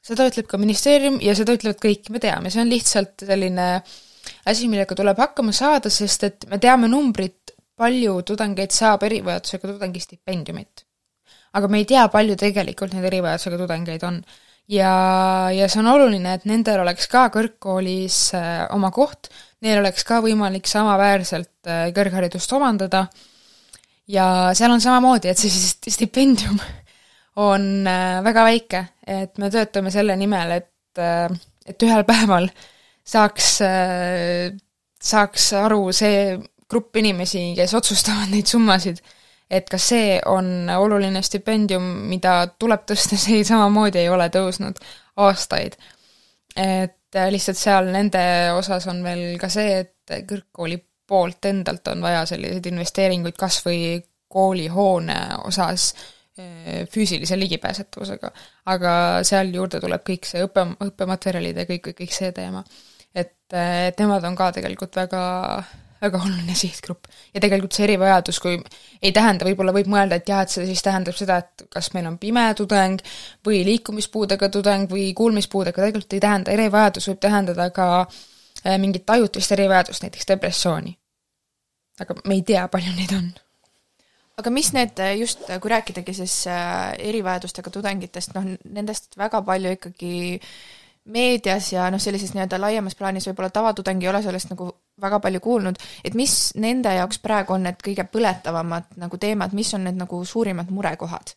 seda 0.01 0.25
ütleb 0.27 0.47
ka 0.49 0.57
ministeerium 0.57 1.19
ja 1.21 1.35
seda 1.37 1.53
ütlevad 1.55 1.77
kõik, 1.79 2.09
me 2.09 2.19
teame, 2.19 2.49
see 2.49 2.63
on 2.63 2.71
lihtsalt 2.71 3.23
selline 3.23 3.67
asi, 4.49 4.67
millega 4.67 4.95
tuleb 4.97 5.19
hakkama 5.21 5.53
saada, 5.53 5.91
sest 5.93 6.25
et 6.25 6.47
me 6.49 6.57
teame 6.61 6.89
numbrit 6.89 7.40
palju 7.81 8.21
tudengeid 8.27 8.73
saab 8.75 9.05
erivajadusega 9.07 9.73
tudengi 9.73 10.01
stipendiumit. 10.03 10.85
aga 11.57 11.67
me 11.67 11.81
ei 11.81 11.87
tea, 11.87 12.05
palju 12.11 12.37
tegelikult 12.39 12.93
neid 12.95 13.07
erivajadusega 13.09 13.59
tudengeid 13.63 14.05
on. 14.07 14.21
ja, 14.71 14.91
ja 15.55 15.69
see 15.71 15.81
on 15.81 15.89
oluline, 15.95 16.37
et 16.37 16.45
nendel 16.49 16.83
oleks 16.83 17.09
ka 17.11 17.27
kõrgkoolis 17.33 18.19
äh, 18.37 18.65
oma 18.75 18.91
koht, 18.95 19.31
neil 19.65 19.81
oleks 19.81 20.05
ka 20.07 20.21
võimalik 20.23 20.69
samaväärselt 20.69 21.69
äh, 21.69 21.87
kõrgharidust 21.95 22.53
omandada 22.57 23.07
ja 24.11 24.27
seal 24.57 24.75
on 24.75 24.83
samamoodi, 24.83 25.31
et 25.31 25.41
see 25.41 25.95
stipendium 25.95 26.59
on 27.49 27.87
äh, 27.87 28.19
väga 28.27 28.45
väike, 28.47 28.85
et 29.07 29.41
me 29.41 29.49
töötame 29.53 29.93
selle 29.93 30.15
nimel, 30.19 30.59
et, 30.61 31.01
et 31.65 31.87
ühel 31.87 32.05
päeval 32.05 32.49
saaks, 33.11 33.47
saaks 35.01 35.45
aru 35.57 35.87
see 35.95 36.35
grupp 36.71 36.95
inimesi, 37.01 37.51
kes 37.57 37.73
otsustavad 37.77 38.31
neid 38.31 38.49
summasid, 38.49 39.01
et 39.51 39.67
kas 39.69 39.89
see 39.91 40.15
on 40.31 40.69
oluline 40.77 41.21
stipendium, 41.25 41.87
mida 42.11 42.45
tuleb 42.59 42.85
tõsta, 42.89 43.19
see 43.19 43.43
samamoodi 43.47 44.05
ei 44.05 44.09
ole 44.09 44.29
tõusnud 44.33 44.79
aastaid. 45.21 45.75
et 46.55 47.19
lihtsalt 47.31 47.59
seal 47.59 47.91
nende 47.91 48.21
osas 48.55 48.87
on 48.91 49.03
veel 49.03 49.37
ka 49.39 49.49
see, 49.51 49.83
et 49.83 50.27
kõrgkooli 50.27 50.79
poolt 51.11 51.45
endalt 51.49 51.87
on 51.91 52.01
vaja 52.03 52.23
selliseid 52.29 52.71
investeeringuid 52.71 53.35
kas 53.39 53.59
või 53.65 53.99
koolihoone 54.31 55.17
osas 55.47 55.91
eh, 56.39 56.87
füüsilise 56.91 57.39
ligipääsetavusega. 57.39 58.31
aga 58.71 58.93
seal 59.27 59.51
juurde 59.55 59.81
tuleb 59.83 60.05
kõik 60.07 60.27
see 60.29 60.43
õppe, 60.45 60.65
õppematerjalid 60.87 61.59
ja 61.63 61.67
kõik, 61.67 61.91
kõik 61.99 62.15
see 62.15 62.31
teema. 62.35 62.63
et, 63.15 63.35
et 63.51 63.99
nemad 63.99 64.23
on 64.23 64.35
ka 64.39 64.51
tegelikult 64.55 64.95
väga 64.95 65.23
väga 66.01 66.21
oluline 66.25 66.55
sihtgrupp. 66.55 67.05
ja 67.33 67.41
tegelikult 67.41 67.75
see 67.77 67.85
erivajadus, 67.85 68.39
kui 68.39 68.57
ei 69.01 69.11
tähenda, 69.11 69.45
võib-olla 69.45 69.73
võib 69.75 69.91
mõelda, 69.91 70.17
et 70.17 70.29
jah, 70.29 70.41
et 70.41 70.53
see 70.53 70.65
siis 70.69 70.81
tähendab 70.85 71.17
seda, 71.17 71.37
et 71.43 71.67
kas 71.69 71.91
meil 71.93 72.09
on 72.09 72.17
pime 72.21 72.47
tudeng 72.57 73.03
või 73.45 73.61
liikumispuudega 73.67 74.49
tudeng 74.49 74.89
või 74.91 75.11
kuulmispuudega, 75.17 75.81
tegelikult 75.81 76.17
ei 76.17 76.23
tähenda, 76.23 76.55
erivajadus 76.57 77.11
võib 77.11 77.21
tähendada 77.21 77.69
ka 77.75 77.91
äh, 78.01 78.77
mingit 78.81 79.09
ajutist 79.09 79.53
erivajadust, 79.57 80.07
näiteks 80.07 80.27
depressiooni. 80.33 80.97
aga 82.01 82.17
me 82.25 82.35
ei 82.39 82.41
tea, 82.41 82.67
palju 82.67 82.97
neid 82.97 83.15
on 83.17 83.31
aga 84.41 84.49
mis 84.49 84.71
need 84.73 84.99
just, 85.19 85.45
kui 85.61 85.69
rääkidagi 85.69 86.13
siis 86.17 86.35
äh, 86.49 86.93
erivajadustega 87.11 87.69
tudengitest, 87.69 88.33
noh, 88.33 88.47
nendest 88.73 89.17
väga 89.19 89.41
palju 89.45 89.75
ikkagi 89.77 90.13
meedias 91.11 91.71
ja 91.73 91.89
noh, 91.93 92.01
sellises 92.01 92.33
nii-öelda 92.35 92.59
laiemas 92.61 92.95
plaanis 92.97 93.27
võib-olla 93.29 93.49
tavatudengi 93.53 94.05
ei 94.05 94.11
ole 94.11 94.21
sellest 94.25 94.51
nagu 94.53 94.69
väga 95.01 95.19
palju 95.23 95.41
kuulnud, 95.43 95.79
et 96.05 96.17
mis 96.17 96.35
nende 96.61 96.93
jaoks 96.95 97.21
praegu 97.23 97.55
on 97.57 97.67
need 97.67 97.79
kõige 97.83 98.05
põletavamad 98.11 98.97
nagu 99.01 99.19
teemad, 99.21 99.55
mis 99.57 99.73
on 99.77 99.87
need 99.87 99.99
nagu 99.99 100.23
suurimad 100.25 100.71
murekohad? 100.73 101.35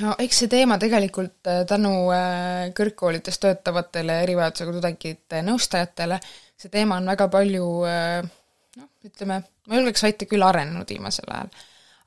no 0.00 0.16
eks 0.18 0.42
see 0.42 0.50
teema 0.50 0.80
tegelikult 0.82 1.46
äh, 1.46 1.62
tänu 1.68 1.92
äh, 2.14 2.72
kõrgkoolides 2.74 3.38
töötavatele 3.42 4.20
erivajadusega 4.24 4.74
tudengite 4.74 5.44
nõustajatele, 5.46 6.18
see 6.58 6.72
teema 6.72 6.98
on 6.98 7.06
väga 7.12 7.28
palju 7.30 7.68
noh, 7.86 8.90
ütleme, 9.06 9.40
ma 9.44 9.80
julgeks 9.80 10.02
väita 10.08 10.26
küll 10.26 10.42
arenenud 10.42 10.90
viimasel 10.90 11.30
ajal 11.30 11.52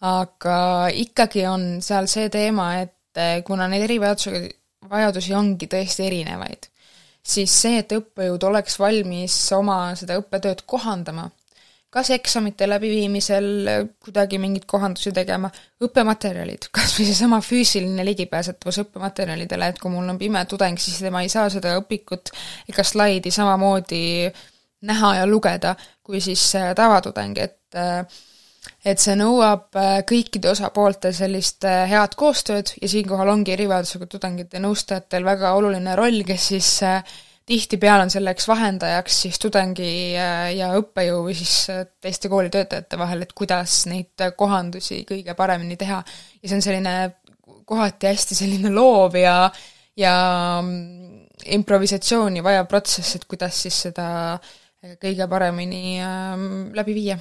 aga 0.06 0.58
ikkagi 0.96 1.44
on 1.50 1.68
seal 1.84 2.08
see 2.12 2.30
teema, 2.32 2.72
et 2.84 3.44
kuna 3.46 3.68
neid 3.72 3.84
erivajadusega, 3.88 4.42
vajadusi 4.90 5.36
ongi 5.36 5.68
tõesti 5.72 6.06
erinevaid, 6.08 6.70
siis 7.30 7.54
see, 7.62 7.82
et 7.84 7.92
õppejõud 7.96 8.46
oleks 8.50 8.80
valmis 8.82 9.36
oma 9.56 9.82
seda 10.00 10.18
õppetööd 10.20 10.64
kohandama, 10.70 11.28
kas 11.90 12.12
eksamite 12.14 12.68
läbiviimisel 12.70 13.48
kuidagi 14.02 14.38
mingeid 14.42 14.68
kohandusi 14.70 15.14
tegema, 15.16 15.50
õppematerjalid, 15.82 16.70
kas 16.76 16.94
või 16.98 17.08
seesama 17.10 17.42
füüsiline 17.46 18.06
ligipääsetavus 18.12 18.84
õppematerjalidele, 18.86 19.72
et 19.72 19.82
kui 19.82 19.94
mul 19.94 20.10
on 20.14 20.22
pime 20.22 20.44
tudeng, 20.50 20.78
siis 20.82 21.02
tema 21.02 21.24
ei 21.26 21.34
saa 21.34 21.50
seda 21.54 21.78
õpikut 21.82 22.34
ega 22.70 22.86
slaidi 22.86 23.34
samamoodi 23.34 24.04
näha 24.90 25.16
ja 25.18 25.26
lugeda 25.28 25.74
kui 26.10 26.22
siis 26.24 26.42
eh, 26.58 26.72
tavatudeng, 26.78 27.38
et 27.38 27.78
äh, 27.78 28.20
et 28.84 29.00
see 29.02 29.16
nõuab 29.20 29.76
äh, 29.80 29.96
kõikide 30.08 30.52
osapoolte 30.52 31.12
sellist 31.16 31.66
äh, 31.68 31.86
head 31.90 32.16
koostööd 32.20 32.74
ja 32.82 32.90
siinkohal 32.92 33.32
ongi 33.34 33.54
erivajadusega 33.56 34.08
tudengite 34.12 34.62
nõustajatel 34.64 35.26
väga 35.28 35.54
oluline 35.58 35.96
roll, 36.00 36.24
kes 36.28 36.48
siis 36.54 36.70
äh, 36.88 37.18
tihtipeale 37.50 38.06
on 38.06 38.14
selleks 38.14 38.46
vahendajaks 38.48 39.22
siis 39.24 39.40
tudengi 39.42 40.12
ja 40.14 40.68
õppejõu 40.78 41.24
või 41.26 41.34
siis 41.34 41.72
teiste 41.98 42.30
koolitöötajate 42.30 43.00
vahel, 43.00 43.24
et 43.26 43.34
kuidas 43.34 43.80
neid 43.90 44.22
kohandusi 44.38 45.00
kõige 45.10 45.34
paremini 45.34 45.74
teha. 45.80 46.04
ja 46.44 46.44
see 46.44 46.60
on 46.60 46.62
selline 46.62 46.94
kohati 47.66 48.12
hästi 48.12 48.38
selline 48.38 48.70
loov 48.70 49.18
ja, 49.18 49.50
ja 49.98 50.14
mm, 50.62 51.26
improvisatsiooni 51.58 52.46
vajav 52.46 52.70
protsess, 52.70 53.18
et 53.18 53.26
kuidas 53.26 53.64
siis 53.66 53.82
seda 53.88 54.38
kõige 55.02 55.26
paremini 55.28 55.98
ähm, 56.06 56.70
läbi 56.78 56.94
viia 57.02 57.18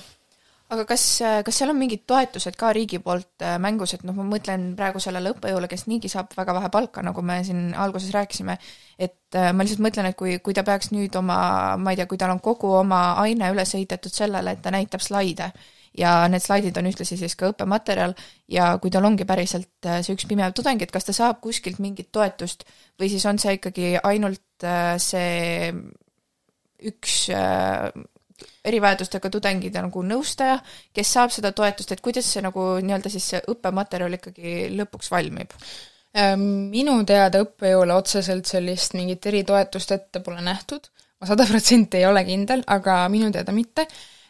aga 0.74 0.84
kas, 0.88 1.04
kas 1.44 1.58
seal 1.60 1.72
on 1.72 1.78
mingid 1.80 2.02
toetused 2.08 2.56
ka 2.58 2.70
riigi 2.76 3.00
poolt 3.04 3.44
äh, 3.44 3.56
mängus, 3.62 3.94
et 3.96 4.02
noh, 4.04 4.16
ma 4.18 4.26
mõtlen 4.28 4.70
praegu 4.76 5.00
sellele 5.00 5.32
õppejõule, 5.32 5.68
kes 5.70 5.86
niigi 5.88 6.10
saab 6.12 6.34
väga 6.36 6.54
vähe 6.58 6.68
palka, 6.72 7.04
nagu 7.04 7.24
me 7.24 7.38
siin 7.46 7.70
alguses 7.72 8.12
rääkisime, 8.12 8.58
et 9.00 9.38
äh, 9.38 9.48
ma 9.56 9.64
lihtsalt 9.64 9.84
mõtlen, 9.86 10.10
et 10.10 10.18
kui, 10.18 10.36
kui 10.44 10.56
ta 10.56 10.66
peaks 10.68 10.92
nüüd 10.92 11.16
oma, 11.20 11.38
ma 11.80 11.94
ei 11.94 12.00
tea, 12.00 12.08
kui 12.10 12.20
tal 12.20 12.34
on 12.34 12.42
kogu 12.44 12.74
oma 12.82 13.00
aine 13.22 13.48
üles 13.54 13.72
ehitatud 13.78 14.12
sellele, 14.12 14.52
et 14.52 14.64
ta 14.64 14.72
näitab 14.74 15.04
slaide, 15.04 15.48
ja 15.98 16.12
need 16.28 16.44
slaidid 16.44 16.76
on 16.76 16.90
ühtlasi 16.90 17.16
siis 17.16 17.32
ka 17.38 17.48
õppematerjal 17.54 18.12
ja 18.52 18.68
kui 18.82 18.92
tal 18.92 19.08
ongi 19.08 19.24
päriselt 19.28 19.88
äh, 19.88 20.02
see 20.04 20.18
üks 20.18 20.28
pimev 20.28 20.52
tudeng, 20.56 20.84
et 20.84 20.92
kas 20.92 21.08
ta 21.08 21.16
saab 21.16 21.40
kuskilt 21.44 21.80
mingit 21.80 22.12
toetust 22.12 22.68
või 23.00 23.08
siis 23.08 23.24
on 23.30 23.40
see 23.40 23.56
ikkagi 23.56 23.96
ainult 24.04 24.68
see 25.00 25.72
üks 26.88 27.24
erivajadustega 28.64 29.30
tudengide 29.32 29.82
nagu 29.82 30.02
nõustaja, 30.06 30.58
kes 30.94 31.12
saab 31.16 31.32
seda 31.34 31.52
toetust, 31.56 31.92
et 31.92 32.02
kuidas 32.04 32.28
see 32.32 32.42
nagu 32.44 32.66
nii-öelda 32.82 33.12
siis 33.12 33.30
see 33.34 33.40
õppematerjal 33.54 34.18
ikkagi 34.18 34.54
lõpuks 34.78 35.10
valmib? 35.14 35.54
Ehm, 36.18 36.44
minu 36.72 36.98
teada 37.08 37.42
õppejõule 37.44 37.96
otseselt 37.96 38.48
sellist 38.48 38.94
mingit 38.98 39.26
eritoetust 39.28 39.92
ette 39.96 40.22
pole 40.24 40.40
nähtud, 40.44 40.88
ma 41.20 41.28
sada 41.30 41.46
protsenti 41.48 42.00
ei 42.00 42.06
ole 42.08 42.24
kindel, 42.28 42.64
aga 42.66 43.00
minu 43.12 43.32
teada 43.34 43.54
mitte 43.54 43.88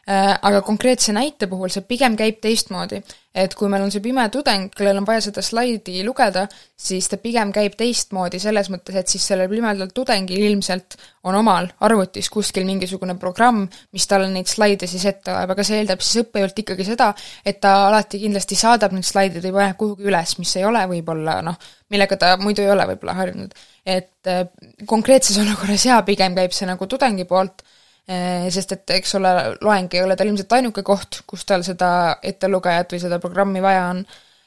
aga 0.09 0.63
konkreetse 0.65 1.13
näite 1.13 1.47
puhul 1.51 1.69
see 1.73 1.85
pigem 1.85 2.15
käib 2.17 2.39
teistmoodi. 2.41 3.03
et 3.39 3.53
kui 3.55 3.69
meil 3.71 3.85
on 3.85 3.91
see 3.93 4.01
pime 4.03 4.25
tudeng, 4.35 4.71
kellel 4.75 4.99
on 4.99 5.05
vaja 5.07 5.21
seda 5.29 5.43
slaidi 5.45 6.01
lugeda, 6.03 6.47
siis 6.75 7.07
ta 7.07 7.19
pigem 7.23 7.53
käib 7.55 7.77
teistmoodi 7.79 8.41
selles 8.43 8.71
mõttes, 8.73 8.97
et 8.97 9.13
siis 9.13 9.27
sellel 9.31 9.51
pimedal 9.53 9.93
tudengil 9.95 10.41
ilmselt 10.49 10.97
on 11.29 11.37
omal 11.39 11.69
arvutis 11.87 12.31
kuskil 12.35 12.67
mingisugune 12.67 13.15
programm, 13.21 13.67
mis 13.93 14.09
talle 14.11 14.31
neid 14.33 14.49
slaide 14.51 14.89
siis 14.91 15.05
ette 15.07 15.31
loeb, 15.31 15.53
aga 15.55 15.67
see 15.69 15.79
eeldab 15.83 16.03
siis 16.03 16.25
õppejõult 16.25 16.65
ikkagi 16.65 16.89
seda, 16.89 17.13
et 17.45 17.61
ta 17.61 17.77
alati 17.87 18.25
kindlasti 18.25 18.59
saadab 18.59 18.97
need 18.97 19.07
slaidid 19.07 19.45
või 19.45 19.59
paneb 19.61 19.79
kuhugi 19.79 20.09
üles, 20.09 20.35
mis 20.41 20.57
ei 20.57 20.67
ole 20.67 20.87
võib-olla 20.97 21.39
noh, 21.45 21.61
millega 21.93 22.17
ta 22.19 22.37
muidu 22.41 22.65
ei 22.65 22.73
ole 22.73 22.89
võib-olla 22.95 23.21
harjunud. 23.21 23.55
et 23.85 24.27
äh, 24.27 24.47
konkreetses 24.87 25.39
olukorras 25.45 25.85
jaa, 25.85 26.01
pigem 26.03 26.35
käib 26.35 26.57
see 26.57 26.67
nagu 26.67 26.89
tudengi 26.89 27.29
poolt 27.29 27.63
sest 28.09 28.73
et 28.73 28.91
eks 28.97 29.15
ole, 29.19 29.31
loeng 29.61 29.93
ei 29.93 30.01
ole 30.01 30.17
tal 30.17 30.31
ilmselt 30.31 30.55
ainuke 30.57 30.81
koht, 30.87 31.23
kus 31.29 31.45
tal 31.45 31.65
seda 31.67 31.91
ettelugejat 32.25 32.95
või 32.95 33.03
seda 33.03 33.19
programmi 33.21 33.61
vaja 33.61 33.91
on, 33.91 34.01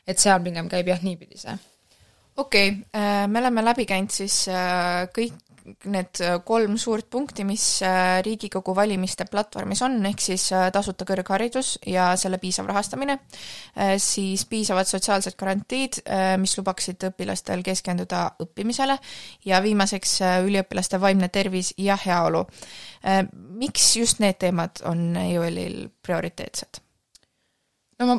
et 0.08 0.21
seal 0.21 0.41
pigem 0.41 0.69
käib 0.71 0.89
jah, 0.89 1.04
niipidi 1.06 1.38
see. 1.38 1.54
okei 2.41 2.71
okay,, 2.71 2.82
eh, 2.97 3.28
me 3.28 3.43
oleme 3.43 3.63
läbi 3.65 3.86
käinud 3.86 4.13
siis 4.15 4.47
eh, 4.50 5.06
kõik 5.13 5.38
need 5.86 6.21
äh, 6.21 6.38
kolm 6.45 6.78
suurt 6.78 7.10
punkti, 7.10 7.43
mis 7.47 7.63
äh, 7.86 8.21
Riigikogu 8.26 8.74
valimiste 8.76 9.26
platvormis 9.30 9.82
on, 9.86 9.97
ehk 10.10 10.24
siis 10.24 10.47
äh, 10.56 10.67
tasuta 10.74 11.06
kõrgharidus 11.08 11.74
ja 11.88 12.12
selle 12.19 12.39
piisav 12.41 12.67
rahastamine, 12.69 13.17
siis 14.02 14.45
piisavad 14.50 14.89
sotsiaalsed 14.89 15.36
garantiid, 15.39 16.02
mis 16.41 16.54
lubaksid 16.58 17.04
õpilastel 17.12 17.63
keskenduda 17.65 18.24
õppimisele 18.43 18.97
ja 19.47 19.62
viimaseks 19.63 20.17
üliõpilaste 20.47 21.00
vaimne 21.02 21.30
tervis 21.34 21.74
ja 21.82 21.97
heaolu. 22.00 22.43
Miks 23.62 23.88
just 23.97 24.21
need 24.24 24.39
teemad 24.41 24.84
on 24.89 25.12
EÜL-il 25.24 25.88
prioriteetsed? 26.04 26.82
no 28.02 28.08
ma, 28.10 28.17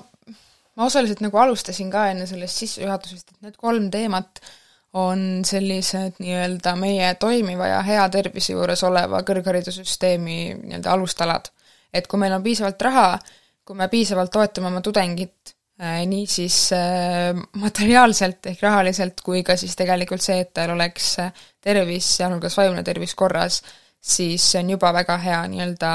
ma 0.78 0.86
osaliselt 0.86 1.22
nagu 1.24 1.38
alustasin 1.42 1.90
ka 1.90 2.08
enne 2.12 2.26
sellest 2.30 2.62
sissejuhatusest, 2.62 3.34
et 3.34 3.48
need 3.48 3.56
kolm 3.58 3.88
teemat 3.90 4.38
äh, 4.38 4.52
on 4.92 5.40
sellised 5.44 6.20
nii-öelda 6.20 6.74
meie 6.76 7.14
toimiva 7.20 7.68
ja 7.70 7.80
hea 7.86 8.04
tervise 8.12 8.52
juures 8.52 8.82
oleva 8.84 9.22
kõrgharidussüsteemi 9.24 10.38
nii-öelda 10.58 10.92
alustalad. 10.92 11.48
et 11.92 12.06
kui 12.08 12.18
meil 12.18 12.32
on 12.32 12.42
piisavalt 12.42 12.82
raha, 12.82 13.18
kui 13.64 13.76
me 13.76 13.88
piisavalt 13.88 14.30
toetame 14.32 14.68
oma 14.68 14.80
tudengit 14.80 15.54
äh, 15.80 16.02
nii 16.08 16.26
siis 16.26 16.56
äh, 16.76 17.36
materiaalselt 17.60 18.46
ehk 18.52 18.62
rahaliselt 18.62 19.20
kui 19.20 19.42
ka 19.42 19.56
siis 19.56 19.76
tegelikult 19.76 20.24
see, 20.24 20.40
et 20.40 20.52
tal 20.54 20.74
oleks 20.76 21.18
äh, 21.20 21.32
tervis, 21.60 22.08
sealhulgas 22.16 22.56
vaimne 22.56 22.84
tervis 22.84 23.14
korras, 23.14 23.62
siis 24.00 24.50
see 24.52 24.60
on 24.60 24.76
juba 24.76 24.92
väga 24.92 25.18
hea 25.24 25.40
nii-öelda 25.48 25.94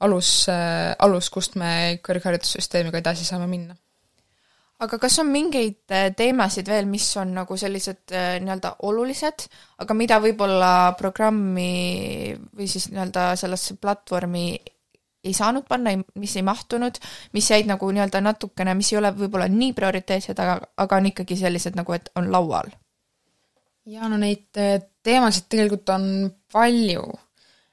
alus, 0.00 0.48
alus, 0.98 1.28
kust 1.28 1.60
me 1.60 2.00
kõrgharidussüsteemiga 2.00 3.02
edasi 3.02 3.26
saame 3.28 3.48
minna 3.50 3.76
aga 4.80 4.98
kas 5.02 5.18
on 5.22 5.30
mingeid 5.32 5.92
äh, 5.92 6.08
teemasid 6.16 6.68
veel, 6.70 6.88
mis 6.88 7.06
on 7.20 7.34
nagu 7.36 7.56
sellised 7.60 8.14
äh, 8.16 8.34
nii-öelda 8.42 8.76
olulised, 8.88 9.46
aga 9.82 9.96
mida 9.96 10.20
võib-olla 10.22 10.72
programmi 10.98 12.34
või 12.56 12.68
siis 12.70 12.88
nii-öelda 12.92 13.32
sellesse 13.40 13.76
platvormi 13.80 14.46
ei 15.20 15.34
saanud 15.36 15.66
panna, 15.68 15.92
mis 16.16 16.36
ei 16.40 16.44
mahtunud, 16.46 16.96
mis 17.36 17.50
jäid 17.52 17.68
nagu 17.68 17.90
nii-öelda 17.92 18.22
natukene, 18.24 18.74
mis 18.78 18.92
ei 18.94 19.00
ole 19.02 19.12
võib-olla 19.16 19.50
nii 19.52 19.74
prioriteetsed, 19.76 20.38
aga, 20.40 20.56
aga 20.80 21.00
on 21.00 21.10
ikkagi 21.12 21.36
sellised 21.36 21.76
nagu, 21.76 21.96
et 21.96 22.08
on 22.16 22.30
laual? 22.32 22.72
jaa, 23.90 24.08
no 24.08 24.16
neid 24.20 24.60
äh, 24.60 24.78
teemasid 25.04 25.48
tegelikult 25.50 25.92
on 25.92 26.06
palju 26.52 27.04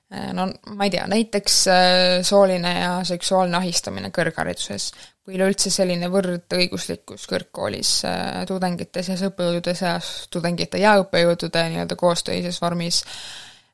no 0.10 0.48
ma 0.76 0.88
ei 0.88 0.92
tea, 0.94 1.08
näiteks 1.08 1.56
äh, 1.68 2.22
sooline 2.24 2.74
ja 2.80 2.92
seksuaalne 3.08 3.58
ahistamine 3.58 4.12
kõrghariduses 4.16 4.92
või 5.28 5.36
üleüldse 5.36 5.72
selline 5.74 6.08
võrdõiguslikkus 6.12 7.26
kõrgkoolis 7.28 7.92
äh, 8.08 8.46
tudengite 8.48 9.04
seas, 9.04 9.26
õppejõudude 9.28 9.74
seas, 9.76 10.30
tudengite 10.32 10.80
ja 10.80 10.96
õppejõudude 11.02 11.66
nii-öelda 11.74 12.00
koostöises 12.00 12.62
vormis. 12.64 13.04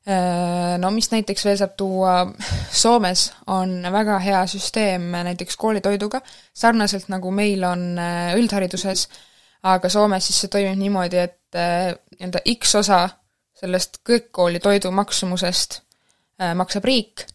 No 0.04 0.90
mis 0.92 1.06
näiteks 1.08 1.46
veel 1.46 1.54
saab 1.56 1.78
tuua, 1.80 2.10
Soomes 2.76 3.22
on 3.48 3.70
väga 3.88 4.18
hea 4.20 4.42
süsteem 4.52 5.06
näiteks 5.30 5.56
koolitoiduga, 5.56 6.20
sarnaselt 6.52 7.08
nagu 7.08 7.32
meil 7.32 7.64
on 7.64 7.96
üldhariduses, 8.36 9.06
aga 9.64 9.88
Soomes 9.88 10.28
siis 10.28 10.42
see 10.44 10.52
toimib 10.52 10.76
niimoodi, 10.82 11.22
et 11.22 11.56
nii-öelda 11.56 12.44
X 12.52 12.76
osa 12.82 13.00
sellest 13.56 14.02
kõrgkooli 14.04 14.60
toidu 14.60 14.92
maksumusest 14.92 15.80
Äh, 15.80 15.93
maksab 16.38 16.84
riik 16.84 17.26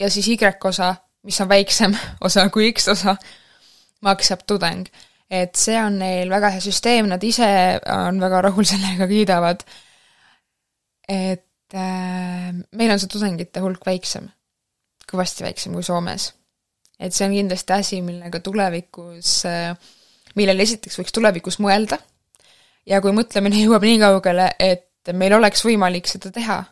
ja 0.00 0.10
siis 0.10 0.28
Y-osa 0.28 0.94
mis 1.28 1.40
on 1.40 1.48
väiksem 1.48 1.96
osa 2.26 2.48
kui 2.52 2.72
X 2.72 2.88
osa, 2.88 3.16
maksab 4.00 4.46
tudeng. 4.46 4.86
et 5.30 5.58
see 5.60 5.76
on 5.76 5.98
neil 6.00 6.30
väga 6.32 6.54
hea 6.54 6.62
süsteem, 6.64 7.10
nad 7.10 7.24
ise 7.24 7.48
on 7.92 8.20
väga 8.20 8.40
rahul 8.46 8.64
sellega, 8.64 9.08
kiidavad. 9.10 9.64
et 11.08 11.74
äh, 11.74 12.52
meil 12.72 12.94
on 12.94 13.00
see 13.00 13.12
tudengite 13.12 13.60
hulk 13.60 13.84
väiksem, 13.86 14.28
kõvasti 15.10 15.44
väiksem 15.44 15.76
kui 15.76 15.84
Soomes. 15.84 16.32
et 16.98 17.14
see 17.14 17.28
on 17.28 17.36
kindlasti 17.36 17.76
asi, 17.76 18.02
millega 18.02 18.40
tulevikus 18.40 19.42
äh,, 19.46 19.74
millele 20.36 20.62
esiteks 20.62 21.00
võiks 21.00 21.12
tulevikus 21.12 21.58
mõelda 21.60 21.98
ja 22.86 23.02
kui 23.04 23.12
mõtlemine 23.12 23.60
jõuab 23.64 23.84
nii 23.84 24.00
kaugele, 24.00 24.52
et 24.58 25.12
meil 25.12 25.34
oleks 25.36 25.64
võimalik 25.64 26.08
seda 26.08 26.30
teha, 26.32 26.62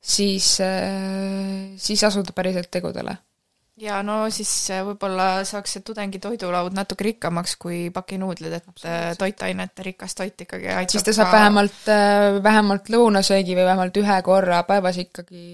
siis, 0.00 0.60
äh, 0.60 1.76
siis 1.76 2.04
asuda 2.04 2.32
päriselt 2.32 2.70
tegudele. 2.70 3.16
ja 3.80 4.02
no 4.04 4.26
siis 4.30 4.50
äh, 4.70 4.82
võib-olla 4.84 5.44
saaks 5.48 5.76
see 5.76 5.84
tudengi 5.84 6.18
toidulaud 6.20 6.74
natuke 6.76 7.04
rikkamaks 7.04 7.56
kui 7.60 7.82
pakinuudlid, 7.94 8.56
et 8.58 8.84
äh, 8.84 9.12
toitainete 9.18 9.86
rikas 9.90 10.14
toit 10.14 10.40
ikkagi 10.46 10.68
aitab 10.68 10.96
siis 10.96 11.06
ta 11.06 11.16
saab 11.16 11.30
ka... 11.30 11.36
vähemalt, 11.38 11.92
vähemalt 12.42 12.90
lõunasöögi 12.92 13.56
või 13.56 13.68
vähemalt 13.68 14.02
ühe 14.02 14.18
korra 14.26 14.62
päevas 14.68 15.00
ikkagi 15.04 15.44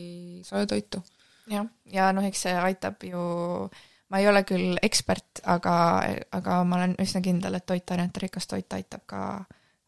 sooja 0.46 0.66
toitu. 0.70 1.02
jah, 1.50 1.66
ja 1.92 2.12
noh, 2.14 2.26
eks 2.26 2.46
see 2.48 2.56
aitab 2.70 3.02
ju 3.06 3.26
ma 4.10 4.22
ei 4.22 4.28
ole 4.30 4.42
küll 4.46 4.78
ekspert, 4.86 5.42
aga, 5.50 5.76
aga 6.38 6.62
ma 6.64 6.78
olen 6.78 6.94
üsna 7.02 7.22
kindel, 7.22 7.58
et 7.58 7.66
toitainete 7.66 8.22
rikas 8.22 8.46
toit 8.46 8.78
aitab 8.78 9.02
ka 9.10 9.22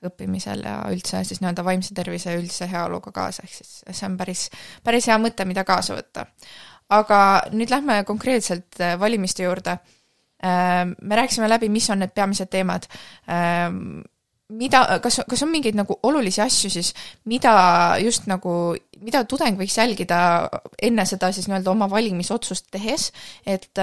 õppimisel 0.07 0.63
ja 0.63 0.79
üldse 0.93 1.23
siis 1.27 1.41
nii-öelda 1.43 1.65
vaimse 1.67 1.95
tervise 1.95 2.33
ja 2.33 2.39
üldise 2.39 2.69
heaoluga 2.71 3.13
kaasa, 3.15 3.45
ehk 3.47 3.55
siis 3.57 3.79
see 3.83 4.07
on 4.07 4.19
päris, 4.21 4.47
päris 4.87 5.09
hea 5.11 5.19
mõte, 5.21 5.47
mida 5.49 5.65
kaasa 5.67 5.97
võtta. 5.99 6.27
aga 6.89 7.21
nüüd 7.53 7.71
lähme 7.71 8.03
konkreetselt 8.09 8.79
äh, 8.81 8.95
valimiste 9.01 9.43
juurde. 9.43 9.75
Äh, 10.41 10.85
me 11.03 11.17
rääkisime 11.17 11.49
läbi, 11.49 11.69
mis 11.69 11.91
on 11.91 11.99
need 12.01 12.15
peamised 12.15 12.49
teemad. 12.49 12.87
Äh, 13.29 13.67
mida, 14.49 15.01
kas, 15.05 15.19
kas 15.29 15.43
on 15.45 15.51
mingeid 15.53 15.77
nagu 15.77 15.99
olulisi 16.09 16.41
asju 16.41 16.71
siis, 16.73 16.95
mida 17.29 17.99
just 18.01 18.31
nagu, 18.31 18.53
mida 19.03 19.25
tudeng 19.29 19.59
võiks 19.59 19.77
jälgida 19.77 20.21
enne 20.81 21.05
seda 21.05 21.29
siis 21.37 21.51
nii-öelda 21.51 21.75
oma 21.75 21.91
valimisotsust 21.91 22.71
tehes, 22.73 23.11
et 23.45 23.77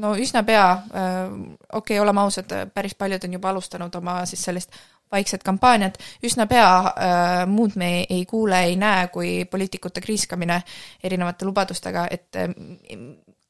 no 0.00 0.14
üsna 0.16 0.40
pea, 0.48 0.64
okei 0.80 1.76
okay,, 1.82 2.00
oleme 2.00 2.24
ausad, 2.24 2.54
päris 2.72 2.96
paljud 2.96 3.28
on 3.28 3.36
juba 3.36 3.52
alustanud 3.52 4.00
oma 4.00 4.22
siis 4.30 4.46
sellist 4.48 4.80
vaikset 5.12 5.42
kampaaniat, 5.42 5.98
üsna 6.24 6.46
pea 6.46 6.70
äh, 6.78 7.46
muud 7.50 7.76
me 7.76 7.90
ei, 7.98 8.06
ei 8.10 8.26
kuule, 8.26 8.62
ei 8.70 8.76
näe, 8.76 9.08
kui 9.08 9.44
poliitikute 9.44 10.00
kriiskamine 10.00 10.62
erinevate 11.04 11.44
lubadustega, 11.44 12.06
et 12.10 12.36
äh, 12.38 12.54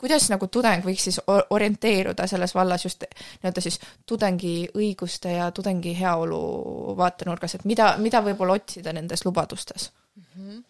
kuidas 0.00 0.28
nagu 0.32 0.48
tudeng 0.48 0.84
võiks 0.84 1.04
siis 1.08 1.18
orienteeruda 1.26 2.26
selles 2.30 2.54
vallas 2.56 2.84
just 2.86 3.04
nii-öelda 3.04 3.64
siis 3.64 3.78
tudengi 4.08 4.54
õiguste 4.74 5.34
ja 5.36 5.50
tudengi 5.54 5.92
heaolu 5.98 6.40
vaatenurgas, 6.96 7.58
et 7.58 7.66
mida, 7.68 7.92
mida 8.00 8.22
võib-olla 8.24 8.56
otsida 8.60 8.94
nendes 8.96 9.24
lubadustes 9.26 9.90
mm? 10.16 10.24
-hmm. 10.24 10.64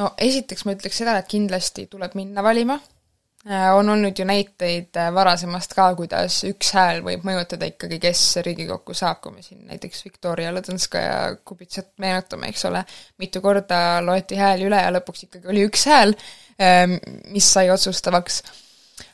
no 0.00 0.10
esiteks 0.18 0.64
ma 0.64 0.76
ütleks 0.78 1.02
seda, 1.04 1.18
et 1.18 1.28
kindlasti 1.28 1.86
tuleb 1.92 2.16
minna 2.18 2.42
valima 2.42 2.80
on 3.50 3.88
olnud 3.88 4.18
ju 4.18 4.24
näiteid 4.24 4.96
äh, 4.96 5.10
varasemast 5.14 5.74
ka, 5.74 5.88
kuidas 5.98 6.36
üks 6.46 6.70
hääl 6.76 7.00
võib 7.02 7.24
mõjutada 7.26 7.66
ikkagi, 7.66 7.98
kes 8.02 8.20
Riigikokku 8.46 8.94
saab, 8.94 9.18
kui 9.24 9.34
me 9.34 9.42
siin 9.42 9.64
näiteks 9.66 10.04
Viktoria 10.04 10.52
Ladõnskaja-Kubitsat 10.54 11.90
meenutame, 12.02 12.52
eks 12.52 12.68
ole, 12.70 12.84
mitu 13.18 13.42
korda 13.42 14.00
loeti 14.06 14.38
hääli 14.38 14.68
üle 14.68 14.78
ja 14.78 14.92
lõpuks 14.94 15.26
ikkagi 15.26 15.50
oli 15.50 15.64
üks 15.66 15.88
hääl, 15.90 16.14
ähm, 16.62 17.00
mis 17.34 17.48
sai 17.50 17.70
otsustavaks. 17.74 18.44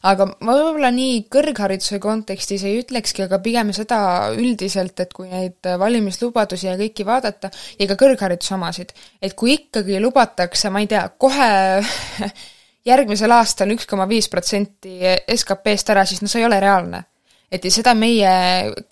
aga 0.03 0.27
ma 0.45 0.53
võib-olla 0.53 0.91
nii 0.93 1.23
kõrghariduse 1.33 1.97
kontekstis 2.03 2.67
ei 2.69 2.83
ütlekski, 2.83 3.25
aga 3.25 3.39
pigem 3.41 3.73
seda 3.73 4.29
üldiselt, 4.37 5.01
et 5.01 5.13
kui 5.17 5.31
neid 5.31 5.65
valimislubadusi 5.81 6.67
ja 6.67 6.77
kõiki 6.77 7.07
vaadata, 7.09 7.49
ja 7.79 7.89
ka 7.89 7.97
kõrghariduse 7.97 8.55
omasid, 8.55 8.93
et 9.23 9.33
kui 9.33 9.57
ikkagi 9.57 10.03
lubatakse, 10.05 10.69
ma 10.69 10.85
ei 10.85 10.93
tea, 10.93 11.09
kohe 11.17 11.81
järgmisel 12.89 13.33
aastal 13.37 13.71
üks 13.75 13.87
koma 13.89 14.09
viis 14.09 14.29
protsenti 14.33 14.99
SKP-st 15.35 15.95
ära, 15.95 16.05
siis 16.09 16.23
no 16.25 16.31
see 16.31 16.43
ei 16.43 16.49
ole 16.49 16.61
reaalne. 16.63 17.05
et 17.53 17.65
ja 17.65 17.71
seda 17.73 17.95
meie 17.97 18.31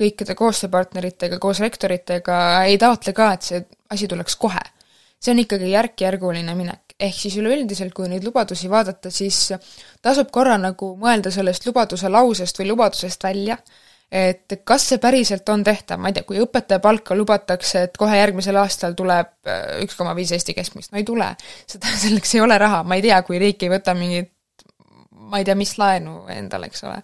kõikide 0.00 0.32
koostööpartneritega, 0.34 1.38
koos 1.38 1.58
rektoritega 1.60 2.38
ei 2.64 2.78
taotle 2.80 3.12
ka, 3.12 3.32
et 3.36 3.42
see 3.42 3.64
asi 3.92 4.08
tuleks 4.08 4.36
kohe. 4.36 4.62
see 5.20 5.32
on 5.32 5.42
ikkagi 5.42 5.70
järk-järguline 5.72 6.54
minek, 6.54 6.94
ehk 7.00 7.16
siis 7.16 7.36
üleüldiselt, 7.40 7.92
kui 7.94 8.08
neid 8.08 8.24
lubadusi 8.24 8.70
vaadata, 8.70 9.10
siis 9.10 9.52
tasub 10.02 10.30
korra 10.32 10.56
nagu 10.60 10.94
mõelda 11.00 11.32
sellest 11.32 11.66
lubaduse 11.66 12.08
lausest 12.08 12.58
või 12.60 12.70
lubadusest 12.72 13.24
välja, 13.24 13.58
et 14.12 14.54
kas 14.64 14.84
see 14.90 15.00
päriselt 15.02 15.48
on 15.50 15.64
tehtav, 15.66 15.98
ma 16.00 16.10
ei 16.10 16.16
tea, 16.16 16.26
kui 16.28 16.38
õpetaja 16.42 16.78
palka 16.82 17.16
lubatakse, 17.18 17.86
et 17.88 17.96
kohe 17.98 18.18
järgmisel 18.18 18.58
aastal 18.60 18.94
tuleb 18.98 19.32
äh, 19.50 19.80
üks 19.84 19.98
koma 19.98 20.14
viis 20.18 20.32
Eesti 20.36 20.54
keskmist, 20.54 20.92
no 20.92 21.00
ei 21.00 21.06
tule. 21.06 21.32
seda, 21.66 21.90
selleks 22.04 22.36
ei 22.36 22.44
ole 22.44 22.58
raha, 22.62 22.82
ma 22.86 22.98
ei 22.98 23.04
tea, 23.06 23.20
kui 23.26 23.40
riik 23.42 23.66
ei 23.66 23.72
võta 23.72 23.96
mingit 23.98 24.32
ma 25.26 25.40
ei 25.40 25.48
tea, 25.48 25.56
mis 25.58 25.74
laenu 25.80 26.20
endale, 26.30 26.70
eks 26.70 26.84
ole. 26.86 27.00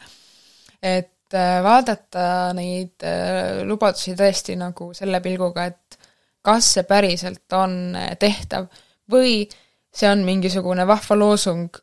et 0.82 1.34
äh, 1.34 1.58
vaadata 1.64 2.24
neid 2.56 3.06
äh, 3.08 3.62
lubadusi 3.66 4.14
tõesti 4.18 4.56
nagu 4.60 4.92
selle 4.94 5.20
pilguga, 5.24 5.66
et 5.72 5.98
kas 6.42 6.72
see 6.76 6.86
päriselt 6.86 7.54
on 7.54 7.94
tehtav 8.18 8.66
või 9.10 9.42
see 9.92 10.08
on 10.10 10.24
mingisugune 10.26 10.86
vahva 10.88 11.18
loosung 11.18 11.82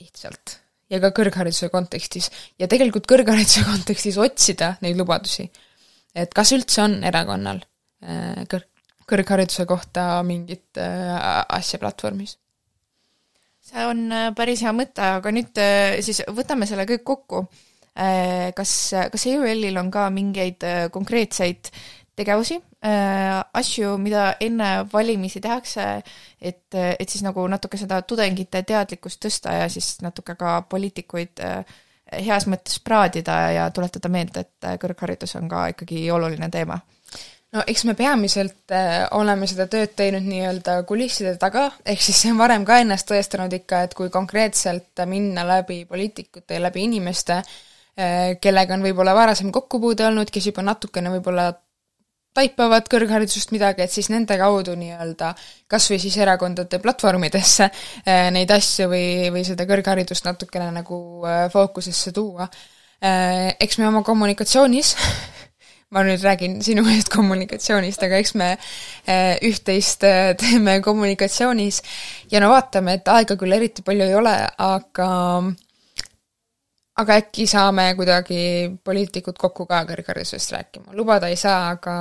lihtsalt 0.00 0.60
ja 0.90 1.00
ka 1.02 1.12
kõrghariduse 1.14 1.70
kontekstis. 1.72 2.30
ja 2.58 2.68
tegelikult 2.70 3.08
kõrghariduse 3.10 3.64
kontekstis 3.70 4.18
otsida 4.20 4.74
neid 4.84 4.98
lubadusi. 4.98 5.48
et 6.14 6.34
kas 6.34 6.52
üldse 6.56 6.82
on 6.84 7.00
erakonnal 7.06 7.62
äh, 8.04 8.44
kõrg, 8.50 8.68
kõrghariduse 9.10 9.66
kohta 9.66 10.22
mingit 10.26 10.78
äh, 10.78 11.16
asja 11.48 11.80
platvormis? 11.82 12.36
see 13.70 13.86
on 13.86 14.06
äh, 14.12 14.30
päris 14.36 14.64
hea 14.66 14.74
mõte, 14.74 15.04
aga 15.20 15.34
nüüd 15.34 15.64
siis 16.06 16.24
võtame 16.28 16.68
selle 16.70 16.88
kõik 16.90 17.04
kokku. 17.06 17.44
Kas, 18.56 18.70
kas 19.12 19.24
EÜL-il 19.28 19.76
on 19.76 19.88
ka 19.92 20.04
mingeid 20.14 20.62
konkreetseid 20.94 21.68
tegevusi, 22.16 22.54
asju, 22.82 23.96
mida 24.00 24.34
enne 24.40 24.70
valimisi 24.92 25.40
tehakse, 25.40 25.86
et, 26.40 26.74
et 26.74 27.08
siis 27.08 27.22
nagu 27.26 27.44
natuke 27.52 27.76
seda 27.76 28.00
tudengite 28.02 28.62
teadlikkust 28.64 29.20
tõsta 29.26 29.52
ja 29.58 29.68
siis 29.68 29.98
natuke 30.00 30.34
ka 30.38 30.62
poliitikuid 30.68 31.42
äh, 31.44 31.74
heas 32.24 32.46
mõttes 32.50 32.80
praadida 32.80 33.36
ja 33.54 33.68
tuletada 33.74 34.08
meelde, 34.08 34.46
et 34.46 34.80
kõrgharidus 34.80 35.36
on 35.38 35.48
ka 35.50 35.68
ikkagi 35.74 36.08
oluline 36.10 36.48
teema. 36.50 36.80
No 37.50 37.64
eks 37.66 37.82
me 37.84 37.96
peamiselt 37.98 38.72
äh, 38.72 39.08
oleme 39.18 39.46
seda 39.50 39.66
tööd 39.70 39.96
teinud 39.98 40.22
nii-öelda 40.22 40.80
kulisside 40.86 41.34
taga, 41.40 41.66
ehk 41.84 42.02
siis 42.02 42.20
see 42.22 42.30
on 42.30 42.38
varem 42.38 42.64
ka 42.64 42.78
ennast 42.78 43.08
tõestanud 43.10 43.56
ikka, 43.60 43.82
et 43.88 43.96
kui 43.98 44.10
konkreetselt 44.14 45.02
minna 45.10 45.42
läbi 45.46 45.82
poliitikute 45.84 46.56
ja 46.56 46.62
läbi 46.62 46.86
inimeste 46.86 47.40
äh,, 47.40 48.38
kellega 48.40 48.78
on 48.78 48.86
võib-olla 48.86 49.16
varasem 49.18 49.50
kokkupuude 49.52 50.06
olnud, 50.06 50.30
kes 50.30 50.46
juba 50.52 50.62
natukene 50.62 51.10
võib-olla 51.16 51.50
taipavad 52.40 52.88
kõrgharidusest 52.90 53.52
midagi, 53.54 53.84
et 53.84 53.92
siis 53.92 54.08
nende 54.12 54.36
kaudu 54.40 54.74
nii-öelda 54.78 55.34
kas 55.70 55.88
või 55.92 56.00
siis 56.02 56.16
erakondade 56.20 56.80
platvormidesse 56.82 57.68
äh, 57.68 58.28
neid 58.34 58.50
asju 58.54 58.88
või, 58.90 59.04
või 59.34 59.44
seda 59.46 59.66
kõrgharidust 59.68 60.26
natukene 60.26 60.70
nagu 60.74 61.00
äh, 61.28 61.44
fookusesse 61.52 62.14
tuua. 62.16 62.48
Äh, 63.00 63.52
eks 63.60 63.78
me 63.80 63.88
oma 63.90 64.02
kommunikatsioonis 64.06 64.94
ma 65.94 66.04
nüüd 66.06 66.22
räägin 66.22 66.60
sinu 66.62 66.84
eest 66.92 67.10
kommunikatsioonist, 67.10 68.02
aga 68.06 68.20
eks 68.22 68.36
me 68.38 68.52
üht-teist 69.42 70.04
teeme 70.38 70.76
kommunikatsioonis 70.84 71.80
ja 72.30 72.38
no 72.38 72.52
vaatame, 72.52 73.00
et 73.00 73.10
aega 73.10 73.34
küll 73.40 73.56
eriti 73.56 73.82
palju 73.82 74.06
ei 74.06 74.14
ole, 74.14 74.36
aga 74.54 75.08
aga 77.00 77.16
äkki 77.22 77.46
saame 77.48 77.94
kuidagi 77.98 78.42
poliitikud 78.84 79.38
kokku 79.40 79.66
ka 79.70 79.82
kõrgharidusest 79.88 80.54
rääkima, 80.56 80.94
lubada 80.98 81.30
ei 81.32 81.38
saa, 81.40 81.70
aga 81.74 81.96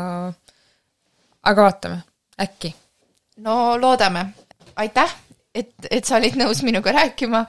aga 1.50 1.66
vaatame, 1.70 2.02
äkki. 2.42 2.74
no 3.46 3.78
loodame, 3.80 4.26
aitäh, 4.76 5.16
et, 5.56 5.72
et 5.90 6.06
sa 6.06 6.18
olid 6.20 6.38
nõus 6.40 6.64
minuga 6.66 6.94
rääkima. 6.96 7.46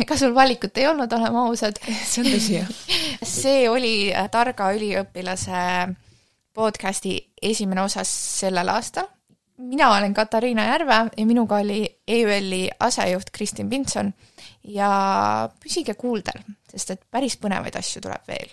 ega 0.00 0.18
sul 0.18 0.34
valikut 0.34 0.76
ei 0.78 0.88
olnud, 0.90 1.12
oleme 1.12 1.44
ausad. 1.46 1.80
see 2.04 2.24
on 2.24 2.30
tõsi, 2.30 2.58
jah. 2.58 2.72
see 3.40 3.68
oli 3.70 3.96
targa 4.30 4.72
üliõpilase 4.76 5.64
podcasti 6.54 7.18
esimene 7.42 7.82
osa 7.82 8.04
sellel 8.08 8.68
aastal. 8.68 9.08
mina 9.58 9.90
olen 9.96 10.14
Katariina 10.14 10.66
Järve 10.72 11.00
ja 11.16 11.26
minuga 11.26 11.62
oli 11.62 11.86
EÜL-i 12.08 12.68
asejuht 12.80 13.30
Kristin 13.32 13.70
Pinson 13.70 14.12
ja 14.64 15.48
püsige 15.60 15.94
kuuldel, 15.98 16.44
sest 16.70 16.94
et 16.94 17.02
päris 17.10 17.36
põnevaid 17.40 17.76
asju 17.80 18.02
tuleb 18.04 18.28
veel 18.28 18.52